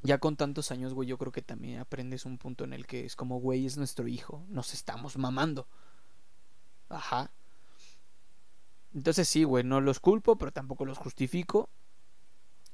Ya 0.03 0.19
con 0.19 0.35
tantos 0.35 0.71
años, 0.71 0.93
güey, 0.93 1.07
yo 1.07 1.17
creo 1.17 1.31
que 1.31 1.41
también 1.41 1.79
aprendes 1.79 2.25
un 2.25 2.37
punto 2.37 2.63
en 2.63 2.73
el 2.73 2.85
que 2.85 3.05
es 3.05 3.15
como, 3.15 3.39
güey, 3.39 3.65
es 3.65 3.77
nuestro 3.77 4.07
hijo, 4.07 4.45
nos 4.49 4.73
estamos 4.73 5.17
mamando. 5.17 5.67
Ajá. 6.89 7.31
Entonces 8.97 9.29
sí, 9.29 9.43
güey, 9.43 9.63
no 9.63 9.79
los 9.79 9.99
culpo, 9.99 10.39
pero 10.39 10.51
tampoco 10.51 10.83
los 10.83 10.97
justifico. 10.97 11.69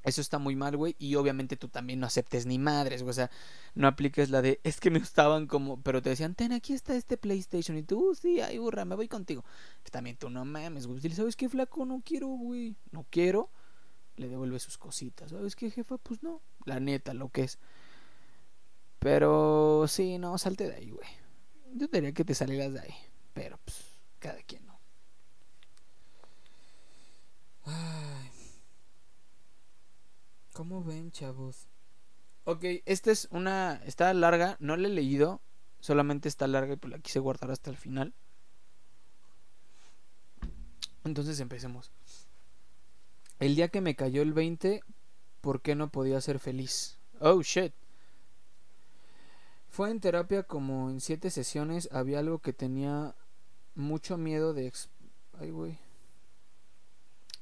Eso 0.03 0.21
está 0.21 0.39
muy 0.39 0.55
mal, 0.55 0.77
güey. 0.77 0.95
Y 0.97 1.15
obviamente 1.15 1.57
tú 1.57 1.67
también 1.67 1.99
no 1.99 2.07
aceptes 2.07 2.45
ni 2.45 2.57
madres, 2.57 3.03
güey. 3.03 3.09
O 3.09 3.13
sea, 3.13 3.29
no 3.75 3.89
apliques 3.89 4.29
la 4.29 4.41
de, 4.41 4.61
es 4.63 4.79
que 4.79 4.89
me 4.89 4.99
estaban 4.99 5.47
como, 5.47 5.81
pero 5.81 6.01
te 6.01 6.11
decían, 6.11 6.33
ten, 6.33 6.53
aquí 6.53 6.71
está 6.71 6.95
este 6.95 7.17
PlayStation. 7.17 7.77
Y 7.77 7.83
tú, 7.83 8.11
uh, 8.11 8.15
sí, 8.15 8.39
ay, 8.39 8.57
burra, 8.57 8.85
me 8.85 8.95
voy 8.95 9.09
contigo. 9.09 9.43
Pues 9.81 9.91
también 9.91 10.15
tú 10.15 10.29
no 10.29 10.45
mames, 10.45 10.87
güey. 10.87 11.01
¿Sabes 11.11 11.35
qué, 11.35 11.49
flaco? 11.49 11.85
No 11.85 12.01
quiero, 12.05 12.27
güey. 12.27 12.77
No 12.91 13.05
quiero. 13.09 13.49
Le 14.15 14.29
devuelve 14.29 14.59
sus 14.59 14.77
cositas. 14.77 15.29
¿Sabes 15.29 15.57
qué, 15.57 15.71
jefa? 15.71 15.97
Pues 15.97 16.23
no. 16.23 16.41
La 16.63 16.79
neta, 16.79 17.13
lo 17.13 17.27
que 17.27 17.43
es. 17.43 17.59
Pero 18.99 19.89
sí, 19.89 20.17
no, 20.19 20.37
salte 20.37 20.69
de 20.69 20.75
ahí, 20.75 20.89
güey. 20.89 21.09
Yo 21.73 21.87
diría 21.87 22.13
que 22.13 22.23
te 22.23 22.33
salieras 22.33 22.71
de 22.71 22.79
ahí. 22.79 22.95
Pero, 23.33 23.59
pues, 23.65 23.83
cada 24.19 24.41
quien, 24.43 24.65
¿no? 24.65 24.73
Ay. 27.65 28.31
¿Cómo 30.53 30.83
ven, 30.83 31.11
chavos? 31.11 31.67
Ok, 32.45 32.65
esta 32.85 33.11
es 33.11 33.27
una. 33.31 33.81
Está 33.85 34.13
larga, 34.13 34.57
no 34.59 34.75
la 34.75 34.87
he 34.87 34.91
leído. 34.91 35.41
Solamente 35.79 36.29
está 36.29 36.47
larga 36.47 36.73
y 36.73 36.77
pues 36.77 36.91
la 36.91 36.99
quise 36.99 37.19
guardar 37.19 37.51
hasta 37.51 37.69
el 37.69 37.77
final. 37.77 38.13
Entonces 41.03 41.39
empecemos. 41.39 41.91
El 43.39 43.55
día 43.55 43.67
que 43.69 43.81
me 43.81 43.95
cayó 43.95 44.21
el 44.21 44.33
20, 44.33 44.81
¿por 45.41 45.61
qué 45.61 45.75
no 45.75 45.89
podía 45.89 46.21
ser 46.21 46.39
feliz? 46.39 46.99
Oh 47.19 47.41
shit. 47.41 47.73
Fue 49.69 49.89
en 49.89 49.99
terapia 49.99 50.43
como 50.43 50.89
en 50.89 51.01
siete 51.01 51.29
sesiones. 51.29 51.89
Había 51.91 52.19
algo 52.19 52.39
que 52.39 52.53
tenía 52.53 53.15
mucho 53.75 54.17
miedo 54.17 54.53
de. 54.53 54.71
Ay, 55.39 55.49
güey 55.49 55.82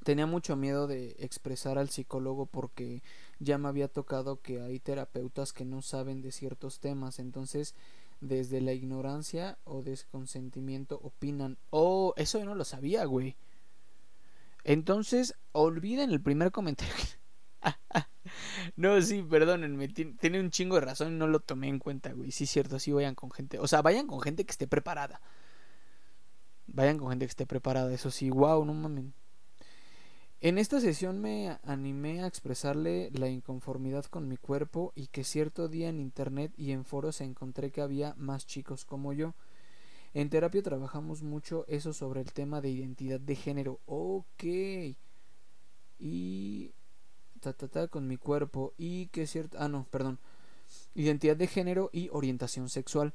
tenía 0.03 0.25
mucho 0.25 0.55
miedo 0.55 0.87
de 0.87 1.15
expresar 1.19 1.77
al 1.77 1.89
psicólogo 1.89 2.45
porque 2.45 3.03
ya 3.39 3.57
me 3.57 3.67
había 3.67 3.87
tocado 3.87 4.41
que 4.41 4.61
hay 4.61 4.79
terapeutas 4.79 5.53
que 5.53 5.65
no 5.65 5.81
saben 5.81 6.21
de 6.21 6.31
ciertos 6.31 6.79
temas, 6.79 7.19
entonces 7.19 7.75
desde 8.19 8.61
la 8.61 8.73
ignorancia 8.73 9.57
o 9.63 9.81
desconsentimiento 9.81 10.99
opinan. 11.03 11.57
Oh, 11.71 12.13
eso 12.17 12.39
yo 12.39 12.45
no 12.45 12.55
lo 12.55 12.65
sabía, 12.65 13.05
güey. 13.05 13.35
Entonces, 14.63 15.35
olviden 15.53 16.11
el 16.11 16.21
primer 16.21 16.51
comentario. 16.51 16.93
no, 18.75 19.01
sí, 19.01 19.23
perdónenme, 19.23 19.87
tiene 19.87 20.39
un 20.39 20.51
chingo 20.51 20.75
de 20.75 20.81
razón 20.81 21.13
y 21.13 21.17
no 21.17 21.27
lo 21.27 21.39
tomé 21.39 21.67
en 21.67 21.79
cuenta, 21.79 22.13
güey. 22.13 22.31
Sí, 22.31 22.45
cierto, 22.45 22.79
sí 22.79 22.91
vayan 22.91 23.15
con 23.15 23.31
gente, 23.31 23.57
o 23.57 23.67
sea, 23.67 23.81
vayan 23.81 24.05
con 24.07 24.21
gente 24.21 24.45
que 24.45 24.51
esté 24.51 24.67
preparada. 24.67 25.19
Vayan 26.67 26.99
con 26.99 27.09
gente 27.09 27.25
que 27.25 27.31
esté 27.31 27.45
preparada, 27.47 27.91
eso 27.91 28.11
sí, 28.11 28.29
wow, 28.29 28.63
no 28.63 28.73
mames. 28.73 29.05
En 30.43 30.57
esta 30.57 30.81
sesión 30.81 31.21
me 31.21 31.59
animé 31.63 32.23
a 32.23 32.27
expresarle 32.27 33.11
la 33.13 33.29
inconformidad 33.29 34.05
con 34.05 34.27
mi 34.27 34.37
cuerpo 34.37 34.91
y 34.95 35.05
que 35.05 35.23
cierto 35.23 35.67
día 35.67 35.87
en 35.87 35.99
internet 35.99 36.51
y 36.57 36.71
en 36.71 36.83
foros 36.83 37.21
encontré 37.21 37.69
que 37.69 37.81
había 37.81 38.15
más 38.17 38.47
chicos 38.47 38.83
como 38.83 39.13
yo. 39.13 39.35
En 40.15 40.31
terapia 40.31 40.63
trabajamos 40.63 41.21
mucho 41.21 41.63
eso 41.67 41.93
sobre 41.93 42.21
el 42.21 42.33
tema 42.33 42.59
de 42.59 42.71
identidad 42.71 43.19
de 43.19 43.35
género. 43.35 43.81
Ok. 43.85 44.43
Y... 45.99 46.71
Ta, 47.39 47.53
ta, 47.53 47.67
ta, 47.67 47.87
con 47.87 48.07
mi 48.07 48.17
cuerpo 48.17 48.73
y 48.79 49.07
que 49.07 49.27
cierto... 49.27 49.57
Ah, 49.59 49.67
no, 49.67 49.85
perdón. 49.91 50.17
Identidad 50.95 51.37
de 51.37 51.45
género 51.45 51.91
y 51.93 52.09
orientación 52.11 52.67
sexual. 52.67 53.13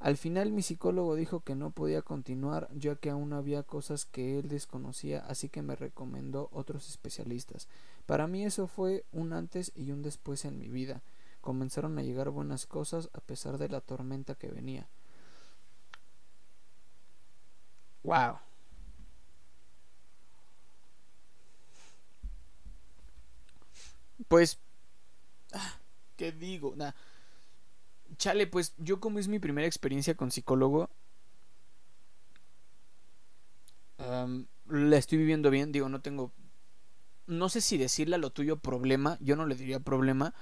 Al 0.00 0.16
final 0.16 0.50
mi 0.50 0.62
psicólogo 0.62 1.14
dijo 1.14 1.40
que 1.40 1.54
no 1.54 1.72
podía 1.72 2.00
continuar 2.00 2.70
ya 2.74 2.96
que 2.96 3.10
aún 3.10 3.34
había 3.34 3.62
cosas 3.62 4.06
que 4.06 4.38
él 4.38 4.48
desconocía, 4.48 5.20
así 5.28 5.50
que 5.50 5.60
me 5.60 5.76
recomendó 5.76 6.48
otros 6.52 6.88
especialistas. 6.88 7.68
Para 8.06 8.26
mí 8.26 8.44
eso 8.46 8.66
fue 8.66 9.04
un 9.12 9.34
antes 9.34 9.72
y 9.76 9.90
un 9.92 10.00
después 10.02 10.46
en 10.46 10.58
mi 10.58 10.68
vida. 10.68 11.02
Comenzaron 11.42 11.98
a 11.98 12.02
llegar 12.02 12.30
buenas 12.30 12.64
cosas 12.64 13.10
a 13.12 13.20
pesar 13.20 13.58
de 13.58 13.68
la 13.68 13.82
tormenta 13.82 14.34
que 14.34 14.48
venía. 14.48 14.88
Wow. 18.02 18.38
Pues 24.28 24.58
ah, 25.52 25.78
¿qué 26.16 26.32
digo? 26.32 26.74
Nah 26.74 26.92
chale, 28.20 28.46
pues 28.46 28.74
yo 28.76 29.00
como 29.00 29.18
es 29.18 29.26
mi 29.26 29.40
primera 29.40 29.66
experiencia 29.66 30.14
con 30.14 30.30
psicólogo, 30.30 30.90
la 34.68 34.96
estoy 34.96 35.18
viviendo 35.18 35.50
bien, 35.50 35.72
digo, 35.72 35.88
no 35.88 36.00
tengo, 36.00 36.30
no 37.26 37.48
sé 37.48 37.60
si 37.60 37.78
decirle 37.78 38.16
a 38.16 38.18
lo 38.18 38.30
tuyo 38.30 38.58
problema, 38.58 39.18
yo 39.20 39.36
no 39.36 39.46
le 39.46 39.56
diría 39.56 39.80
problema, 39.80 40.34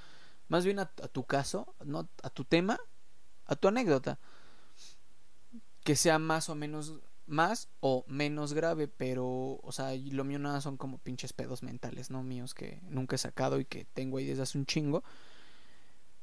más 0.48 0.64
bien 0.64 0.80
a, 0.80 0.86
tu 0.86 1.24
caso, 1.24 1.74
no 1.84 2.08
a 2.22 2.30
tu 2.30 2.44
tema, 2.44 2.78
a 3.46 3.56
tu 3.56 3.68
anécdota, 3.68 4.18
que 5.84 5.96
sea 5.96 6.18
más 6.18 6.48
o 6.48 6.56
menos, 6.56 6.94
más 7.26 7.68
o 7.80 8.04
menos 8.08 8.54
grave, 8.54 8.88
pero, 8.88 9.60
o 9.62 9.72
sea, 9.72 9.94
lo 9.94 10.24
mío 10.24 10.40
nada 10.40 10.60
son 10.60 10.76
como 10.76 10.98
pinches 10.98 11.32
pedos 11.32 11.62
mentales, 11.62 12.10
no 12.10 12.22
míos 12.24 12.54
que 12.54 12.80
nunca 12.88 13.14
he 13.14 13.18
sacado 13.18 13.60
y 13.60 13.64
que 13.64 13.84
tengo 13.84 14.18
ahí 14.18 14.26
desde 14.26 14.42
hace 14.42 14.58
un 14.58 14.66
chingo. 14.66 15.04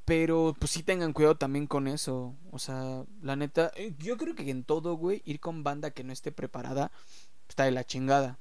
Pero 0.05 0.55
pues 0.59 0.71
sí 0.71 0.83
tengan 0.83 1.13
cuidado 1.13 1.37
también 1.37 1.67
con 1.67 1.87
eso. 1.87 2.35
O 2.51 2.59
sea, 2.59 3.05
la 3.21 3.35
neta, 3.35 3.71
eh, 3.75 3.95
yo 3.99 4.17
creo 4.17 4.35
que 4.35 4.49
en 4.49 4.63
todo, 4.63 4.95
güey, 4.95 5.21
ir 5.25 5.39
con 5.39 5.63
banda 5.63 5.91
que 5.91 6.03
no 6.03 6.13
esté 6.13 6.31
preparada 6.31 6.91
está 7.49 7.65
de 7.65 7.71
la 7.71 7.85
chingada. 7.85 8.37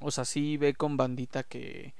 O 0.00 0.10
sea, 0.10 0.24
sí 0.24 0.56
ve 0.56 0.74
con 0.74 0.96
bandita 0.96 1.42
que 1.42 1.94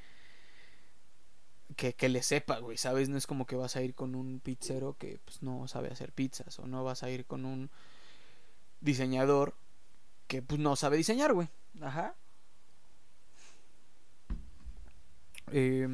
que, 1.77 1.95
que 1.95 2.09
le 2.09 2.23
sepa, 2.23 2.59
güey, 2.59 2.77
¿sabes? 2.77 3.09
No 3.09 3.17
es 3.17 3.27
como 3.27 3.47
que 3.47 3.57
vas 3.57 3.77
a 3.77 3.83
ir 3.83 3.95
con 3.95 4.15
un 4.17 4.41
pizzero 4.41 4.97
que 4.99 5.21
pues 5.25 5.43
no 5.43 5.69
sabe 5.69 5.89
hacer 5.89 6.13
pizzas 6.13 6.59
o 6.59 6.67
no 6.67 6.83
vas 6.83 7.03
a 7.05 7.11
ir 7.11 7.25
con 7.25 7.45
un 7.45 7.71
diseñador 8.81 9.55
que 10.27 10.43
pues 10.43 10.61
no 10.61 10.77
sabe 10.77 10.97
diseñar, 10.97 11.33
güey. 11.35 11.49
Ajá. 11.81 12.15
Eh, 15.53 15.89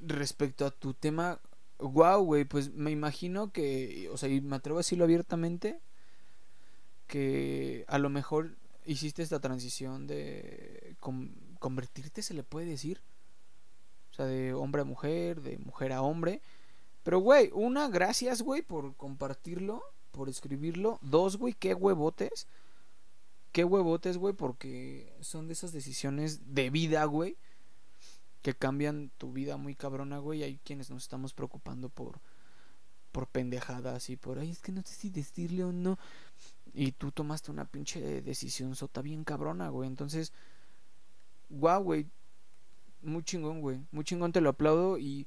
respecto 0.00 0.66
a 0.66 0.70
tu 0.70 0.94
tema, 0.94 1.40
wow, 1.78 2.22
güey, 2.22 2.44
pues 2.44 2.72
me 2.72 2.90
imagino 2.90 3.52
que, 3.52 4.08
o 4.12 4.16
sea, 4.16 4.28
y 4.28 4.40
me 4.40 4.56
atrevo 4.56 4.78
a 4.78 4.80
decirlo 4.80 5.04
abiertamente, 5.04 5.80
que 7.06 7.84
a 7.88 7.98
lo 7.98 8.08
mejor 8.08 8.56
hiciste 8.86 9.22
esta 9.22 9.40
transición 9.40 10.06
de 10.06 10.96
convertirte, 11.58 12.22
se 12.22 12.34
le 12.34 12.42
puede 12.42 12.66
decir, 12.66 13.00
o 14.10 14.14
sea, 14.14 14.26
de 14.26 14.54
hombre 14.54 14.82
a 14.82 14.84
mujer, 14.84 15.40
de 15.40 15.58
mujer 15.58 15.92
a 15.92 16.02
hombre. 16.02 16.40
Pero, 17.02 17.20
güey, 17.20 17.50
una, 17.54 17.88
gracias, 17.88 18.42
güey, 18.42 18.62
por 18.62 18.94
compartirlo, 18.96 19.82
por 20.10 20.28
escribirlo. 20.28 20.98
Dos, 21.02 21.36
güey, 21.36 21.54
qué 21.54 21.74
huevotes. 21.74 22.46
Qué 23.52 23.64
huevotes, 23.64 24.18
güey, 24.18 24.34
porque 24.34 25.16
son 25.20 25.46
de 25.46 25.54
esas 25.54 25.72
decisiones 25.72 26.54
de 26.54 26.70
vida, 26.70 27.04
güey 27.04 27.36
que 28.42 28.54
cambian 28.54 29.10
tu 29.18 29.32
vida 29.32 29.56
muy 29.56 29.74
cabrona, 29.74 30.18
güey. 30.18 30.42
Hay 30.42 30.58
quienes 30.64 30.90
nos 30.90 31.02
estamos 31.02 31.34
preocupando 31.34 31.88
por 31.88 32.20
por 33.12 33.26
pendejadas 33.26 34.08
y 34.08 34.16
por 34.16 34.38
ay, 34.38 34.50
es 34.50 34.60
que 34.60 34.72
no 34.72 34.82
sé 34.82 34.94
si 34.94 35.10
decirle 35.10 35.64
o 35.64 35.72
no. 35.72 35.98
Y 36.72 36.92
tú 36.92 37.10
tomaste 37.10 37.50
una 37.50 37.64
pinche 37.64 38.22
decisión 38.22 38.76
sota 38.76 39.02
bien 39.02 39.24
cabrona, 39.24 39.68
güey. 39.68 39.88
Entonces, 39.88 40.32
guau, 41.48 41.82
güey. 41.82 42.06
Muy 43.02 43.24
chingón, 43.24 43.60
güey. 43.60 43.80
Muy 43.90 44.04
chingón, 44.04 44.32
te 44.32 44.40
lo 44.40 44.50
aplaudo 44.50 44.98
y 44.98 45.26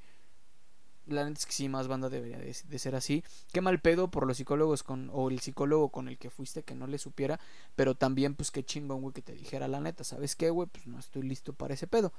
la 1.06 1.26
neta 1.26 1.40
es 1.40 1.46
que 1.46 1.52
sí, 1.52 1.68
más 1.68 1.88
banda 1.88 2.10
debería 2.10 2.38
de, 2.38 2.56
de, 2.66 2.80
ser 2.80 2.96
así. 2.96 3.24
Qué 3.52 3.62
mal 3.62 3.80
pedo 3.80 4.10
por 4.10 4.26
los 4.26 4.38
psicólogos 4.38 4.84
con, 4.84 5.10
o 5.12 5.30
el 5.30 5.40
psicólogo 5.40 5.90
con 5.90 6.08
el 6.08 6.18
que 6.18 6.30
fuiste 6.30 6.64
que 6.64 6.76
no 6.76 6.88
le 6.88 6.98
supiera, 6.98 7.40
pero 7.76 7.96
también 7.96 8.36
pues 8.36 8.52
qué 8.52 8.64
chingón, 8.64 9.02
güey, 9.02 9.14
que 9.14 9.22
te 9.22 9.34
dijera 9.34 9.68
la 9.68 9.82
neta, 9.82 10.04
¿sabes 10.04 10.36
qué, 10.36 10.50
güey? 10.50 10.70
Pues 10.72 10.88
no 10.88 11.00
estoy 11.00 11.24
listo 11.24 11.54
para 11.54 11.74
ese 11.74 11.88
pedo. 11.88 12.14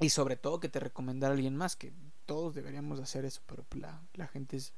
Y 0.00 0.10
sobre 0.10 0.36
todo 0.36 0.60
que 0.60 0.68
te 0.68 0.80
recomendara 0.80 1.32
a 1.32 1.36
alguien 1.36 1.56
más, 1.56 1.76
que 1.76 1.92
todos 2.26 2.54
deberíamos 2.54 3.00
hacer 3.00 3.24
eso, 3.24 3.40
pero 3.46 3.64
la, 3.74 4.00
la 4.14 4.28
gente 4.28 4.56
es, 4.56 4.72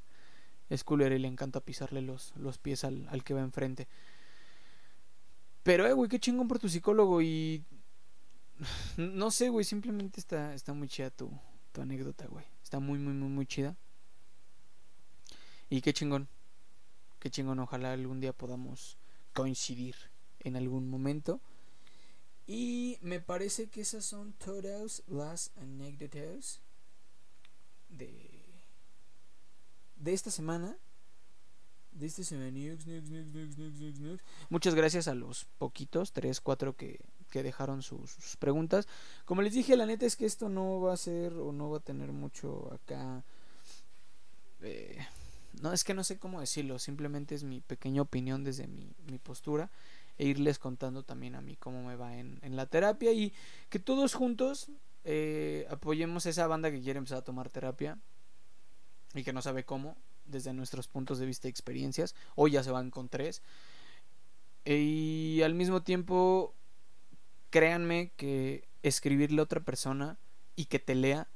es 0.71 0.85
culera 0.85 1.15
y 1.15 1.19
le 1.19 1.29
encanta 1.29 1.61
pisarle 1.61 2.01
los, 2.01 2.33
los 2.37 2.59
pies 2.59 2.85
al, 2.85 3.07
al 3.11 3.23
que 3.23 3.35
va 3.35 3.41
enfrente. 3.41 3.87
Pero, 5.63 5.87
eh, 5.87 5.93
güey, 5.93 6.09
qué 6.09 6.19
chingón 6.19 6.49
por 6.49 6.59
tu 6.59 6.69
psicólogo 6.69 7.21
y... 7.23 7.65
No 8.97 9.31
sé, 9.31 9.49
güey, 9.49 9.65
simplemente 9.65 10.21
está, 10.21 10.55
está 10.55 10.73
muy 10.73 10.89
chida 10.89 11.11
tu, 11.11 11.31
tu 11.73 11.83
anécdota, 11.83 12.27
güey. 12.27 12.47
Está 12.63 12.81
muy, 12.81 12.99
muy, 12.99 13.13
muy, 13.13 13.29
muy 13.29 13.47
chida. 13.47 13.77
Y 15.69 15.81
qué 15.83 15.93
chingón. 15.93 16.29
Qué 17.19 17.31
chingón, 17.31 17.59
ojalá 17.59 17.93
algún 17.93 18.21
día 18.21 18.33
podamos 18.33 18.97
coincidir 19.35 19.95
en 20.41 20.57
algún 20.57 20.89
momento. 20.89 21.41
Y 22.53 22.99
me 23.01 23.21
parece 23.21 23.69
que 23.69 23.83
esas 23.83 24.05
son 24.05 24.33
todas 24.33 25.05
las 25.07 25.53
anécdotas 25.55 26.59
de, 27.89 28.13
de 29.95 30.13
esta 30.13 30.33
semana. 30.33 30.77
De 31.93 32.07
esta 32.07 32.25
semana. 32.25 32.51
Muchas 34.49 34.75
gracias 34.75 35.07
a 35.07 35.15
los 35.15 35.45
poquitos, 35.59 36.11
3, 36.11 36.41
4 36.41 36.75
que, 36.75 36.99
que 37.31 37.45
dejaron 37.45 37.83
sus, 37.83 38.11
sus, 38.11 38.37
preguntas. 38.37 38.89
Como 39.27 39.43
les 39.43 39.53
dije, 39.53 39.77
la 39.77 39.87
neta 39.87 40.05
es 40.05 40.17
que 40.17 40.27
esto 40.27 40.49
no 40.49 40.81
va 40.81 40.95
a 40.95 40.97
ser 40.97 41.35
o 41.35 41.53
no 41.53 41.71
va 41.71 41.77
a 41.77 41.83
tener 41.83 42.11
mucho 42.11 42.75
acá. 42.75 43.23
Eh, 44.63 44.99
no, 45.63 45.73
es 45.73 45.85
que 45.85 45.95
no 45.95 46.03
sé 46.03 46.19
cómo 46.19 46.41
decirlo, 46.41 46.81
simplemente 46.81 47.37
es 47.37 47.45
mi 47.45 47.61
pequeña 47.61 48.03
opinión 48.03 48.43
desde 48.43 48.67
mi, 48.67 48.93
mi 49.07 49.19
postura 49.19 49.71
e 50.21 50.27
irles 50.27 50.59
contando 50.59 51.03
también 51.03 51.35
a 51.35 51.41
mí 51.41 51.57
cómo 51.57 51.83
me 51.83 51.97
va 51.97 52.19
en, 52.19 52.39
la 52.43 52.67
terapia 52.67 53.11
y 53.11 53.33
que 53.71 53.79
todos 53.79 54.13
juntos 54.13 54.71
eh, 55.05 55.67
apoyemos 55.71 56.27
a 56.27 56.29
esa 56.29 56.47
banda 56.47 56.71
que 56.71 56.83
quiere 56.83 56.99
empezar 56.99 57.17
a 57.17 57.25
tomar 57.25 57.49
terapia 57.49 57.99
y 59.15 59.25
que 59.25 59.33
no 59.33 59.41
sabe 59.41 59.65
cómo, 59.65 59.97
desde 60.27 60.53
nuestros 60.53 60.89
puntos 60.89 61.19
de 61.19 61.25
vista 61.25 61.49
y 61.49 61.51
experiencias. 61.51 62.15
Hoy 62.35 62.51
ya 62.51 62.63
se 62.63 62.71
van 62.71 62.91
con 62.91 63.09
tres. 63.09 63.41
Y 64.67 65.41
al 65.43 65.55
mismo 65.55 65.83
tiempo, 65.83 66.53
créanme 67.49 68.13
que 68.19 68.69
escribirle 68.83 69.41
a 69.41 69.45
otra 69.45 69.61
persona 69.61 70.19
y 70.55 70.67
que 70.67 70.79
te 70.79 70.97
lea, 70.97 71.29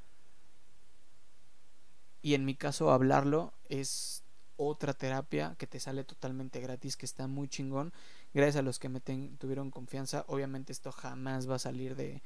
y 2.21 2.35
en 2.35 2.45
mi 2.45 2.55
caso 2.55 2.91
hablarlo, 2.91 3.55
es 3.71 4.25
otra 4.57 4.93
terapia 4.93 5.55
que 5.59 5.67
te 5.67 5.81
sale 5.81 6.05
totalmente 6.05 6.61
gratis, 6.61 6.99
que 6.99 7.07
está 7.07 7.27
muy 7.27 7.49
chingón. 7.49 7.95
Gracias 8.35 8.57
a 8.57 8.63
los 8.63 8.81
que 8.81 8.89
me 8.89 9.01
tuvieron 9.01 9.71
confianza. 9.71 10.25
Obviamente 10.27 10.73
esto 10.73 10.91
jamás 10.91 11.49
va 11.49 11.55
a 11.55 11.61
salir 11.61 11.95
de, 11.95 12.21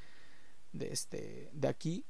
de, 0.73 0.91
este, 0.91 1.51
de 1.53 1.69
aquí, 1.69 2.07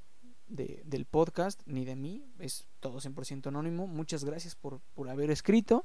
de, 0.47 0.83
del 0.87 1.05
podcast, 1.05 1.61
ni 1.67 1.85
de 1.85 1.97
mí. 1.97 2.25
Es 2.39 2.69
todo 2.79 3.01
100% 3.01 3.49
anónimo. 3.49 3.89
Muchas 3.89 4.25
gracias 4.25 4.55
por, 4.55 4.81
por 4.95 5.09
haber 5.09 5.33
escrito. 5.33 5.85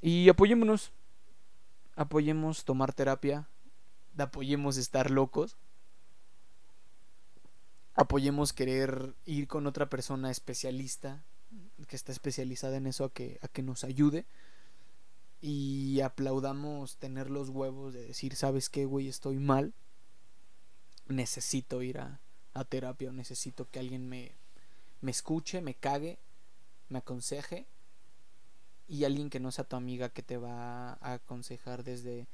Y 0.00 0.28
apoyémonos. 0.28 0.92
Apoyemos 1.96 2.64
tomar 2.64 2.92
terapia. 2.92 3.48
Apoyemos 4.16 4.76
estar 4.76 5.10
locos. 5.10 5.56
Apoyemos 7.94 8.52
querer 8.52 9.14
ir 9.26 9.48
con 9.48 9.66
otra 9.66 9.90
persona 9.90 10.30
especialista 10.30 11.24
que 11.88 11.96
está 11.96 12.12
especializada 12.12 12.76
en 12.76 12.86
eso 12.86 13.04
a 13.04 13.12
que, 13.12 13.40
a 13.42 13.48
que 13.48 13.62
nos 13.62 13.82
ayude. 13.82 14.26
Y 15.40 16.00
aplaudamos 16.02 16.96
tener 16.96 17.30
los 17.30 17.48
huevos 17.48 17.94
de 17.94 18.06
decir, 18.06 18.36
¿sabes 18.36 18.68
qué, 18.68 18.84
güey? 18.84 19.08
Estoy 19.08 19.38
mal. 19.38 19.72
Necesito 21.08 21.82
ir 21.82 21.98
a, 21.98 22.20
terapia 22.68 23.08
o 23.08 23.12
necesito 23.12 23.68
que 23.70 23.78
alguien 23.78 24.06
me, 24.06 24.34
me 25.00 25.10
escuche, 25.10 25.62
me 25.62 25.74
cague, 25.74 26.18
me 26.88 26.98
aconseje. 26.98 27.66
Y 28.86 29.04
alguien 29.04 29.30
que 29.30 29.40
no 29.40 29.50
sea 29.50 29.64
tu 29.64 29.76
amiga 29.76 30.10
que 30.10 30.22
te 30.22 30.36
va 30.36 30.92
a 30.94 31.14
aconsejar 31.14 31.84
desde 31.84 32.28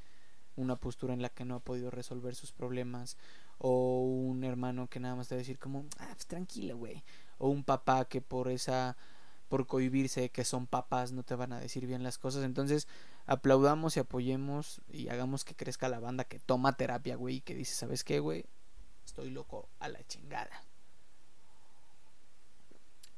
una 0.56 0.76
postura 0.76 1.14
en 1.14 1.22
la 1.22 1.28
que 1.28 1.44
no 1.44 1.54
ha 1.54 1.60
podido 1.60 1.90
resolver 1.90 2.34
sus 2.34 2.50
problemas. 2.50 3.16
O 3.58 4.00
un 4.00 4.42
hermano 4.42 4.88
que 4.88 5.00
nada 5.00 5.14
más 5.14 5.28
te 5.28 5.36
va 5.36 5.38
a 5.38 5.42
decir 5.42 5.58
como, 5.58 5.86
ah, 5.98 6.08
pues 6.12 6.26
tranquilo, 6.26 6.76
güey. 6.76 7.04
O 7.38 7.50
un 7.50 7.62
papá 7.62 8.06
que 8.06 8.20
por 8.20 8.48
esa 8.50 8.96
por 9.48 9.66
cohibirse 9.66 10.30
que 10.30 10.44
son 10.44 10.66
papás 10.66 11.12
no 11.12 11.22
te 11.22 11.34
van 11.34 11.52
a 11.52 11.60
decir 11.60 11.86
bien 11.86 12.02
las 12.02 12.18
cosas. 12.18 12.44
Entonces, 12.44 12.88
aplaudamos 13.26 13.96
y 13.96 14.00
apoyemos 14.00 14.80
y 14.88 15.08
hagamos 15.08 15.44
que 15.44 15.54
crezca 15.54 15.88
la 15.88 16.00
banda 16.00 16.24
que 16.24 16.38
toma 16.38 16.76
terapia, 16.76 17.16
güey, 17.16 17.36
y 17.36 17.40
que 17.40 17.54
dice, 17.54 17.74
¿sabes 17.74 18.04
qué, 18.04 18.20
güey? 18.20 18.46
Estoy 19.04 19.30
loco 19.30 19.68
a 19.78 19.88
la 19.88 20.04
chingada. 20.06 20.64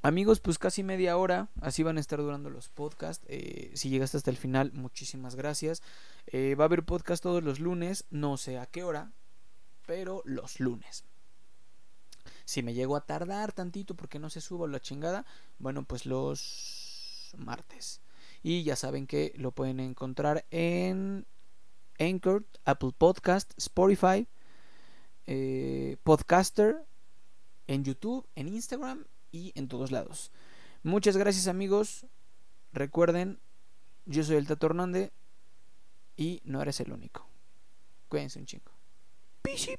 Amigos, 0.00 0.38
pues 0.38 0.58
casi 0.58 0.84
media 0.84 1.16
hora, 1.16 1.48
así 1.60 1.82
van 1.82 1.96
a 1.96 2.00
estar 2.00 2.20
durando 2.20 2.50
los 2.50 2.68
podcasts. 2.68 3.26
Eh, 3.28 3.72
si 3.74 3.88
llegaste 3.88 4.16
hasta 4.16 4.30
el 4.30 4.36
final, 4.36 4.72
muchísimas 4.72 5.34
gracias. 5.34 5.82
Eh, 6.28 6.54
va 6.54 6.64
a 6.64 6.66
haber 6.66 6.84
podcast 6.84 7.22
todos 7.22 7.42
los 7.42 7.58
lunes, 7.58 8.04
no 8.10 8.36
sé 8.36 8.58
a 8.58 8.66
qué 8.66 8.84
hora, 8.84 9.10
pero 9.86 10.22
los 10.24 10.60
lunes. 10.60 11.04
Si 12.48 12.62
me 12.62 12.72
llego 12.72 12.96
a 12.96 13.02
tardar 13.04 13.52
tantito 13.52 13.94
porque 13.94 14.18
no 14.18 14.30
se 14.30 14.40
subo 14.40 14.66
la 14.66 14.80
chingada, 14.80 15.26
bueno, 15.58 15.84
pues 15.84 16.06
los 16.06 17.34
martes. 17.36 18.00
Y 18.42 18.62
ya 18.62 18.74
saben 18.74 19.06
que 19.06 19.34
lo 19.36 19.52
pueden 19.52 19.80
encontrar 19.80 20.46
en 20.50 21.26
Anchor, 21.98 22.46
Apple 22.64 22.92
Podcast, 22.96 23.52
Spotify, 23.58 24.26
eh, 25.26 25.98
Podcaster, 26.04 26.86
en 27.66 27.84
YouTube, 27.84 28.26
en 28.34 28.48
Instagram 28.48 29.04
y 29.30 29.52
en 29.54 29.68
todos 29.68 29.90
lados. 29.90 30.32
Muchas 30.82 31.18
gracias 31.18 31.48
amigos. 31.48 32.06
Recuerden, 32.72 33.40
yo 34.06 34.24
soy 34.24 34.36
el 34.36 34.46
Tato 34.46 34.68
Hernández 34.68 35.12
y 36.16 36.40
no 36.44 36.62
eres 36.62 36.80
el 36.80 36.92
único. 36.92 37.28
Cuídense 38.08 38.38
un 38.38 38.46
chingo. 38.46 38.72
Peace. 39.42 39.78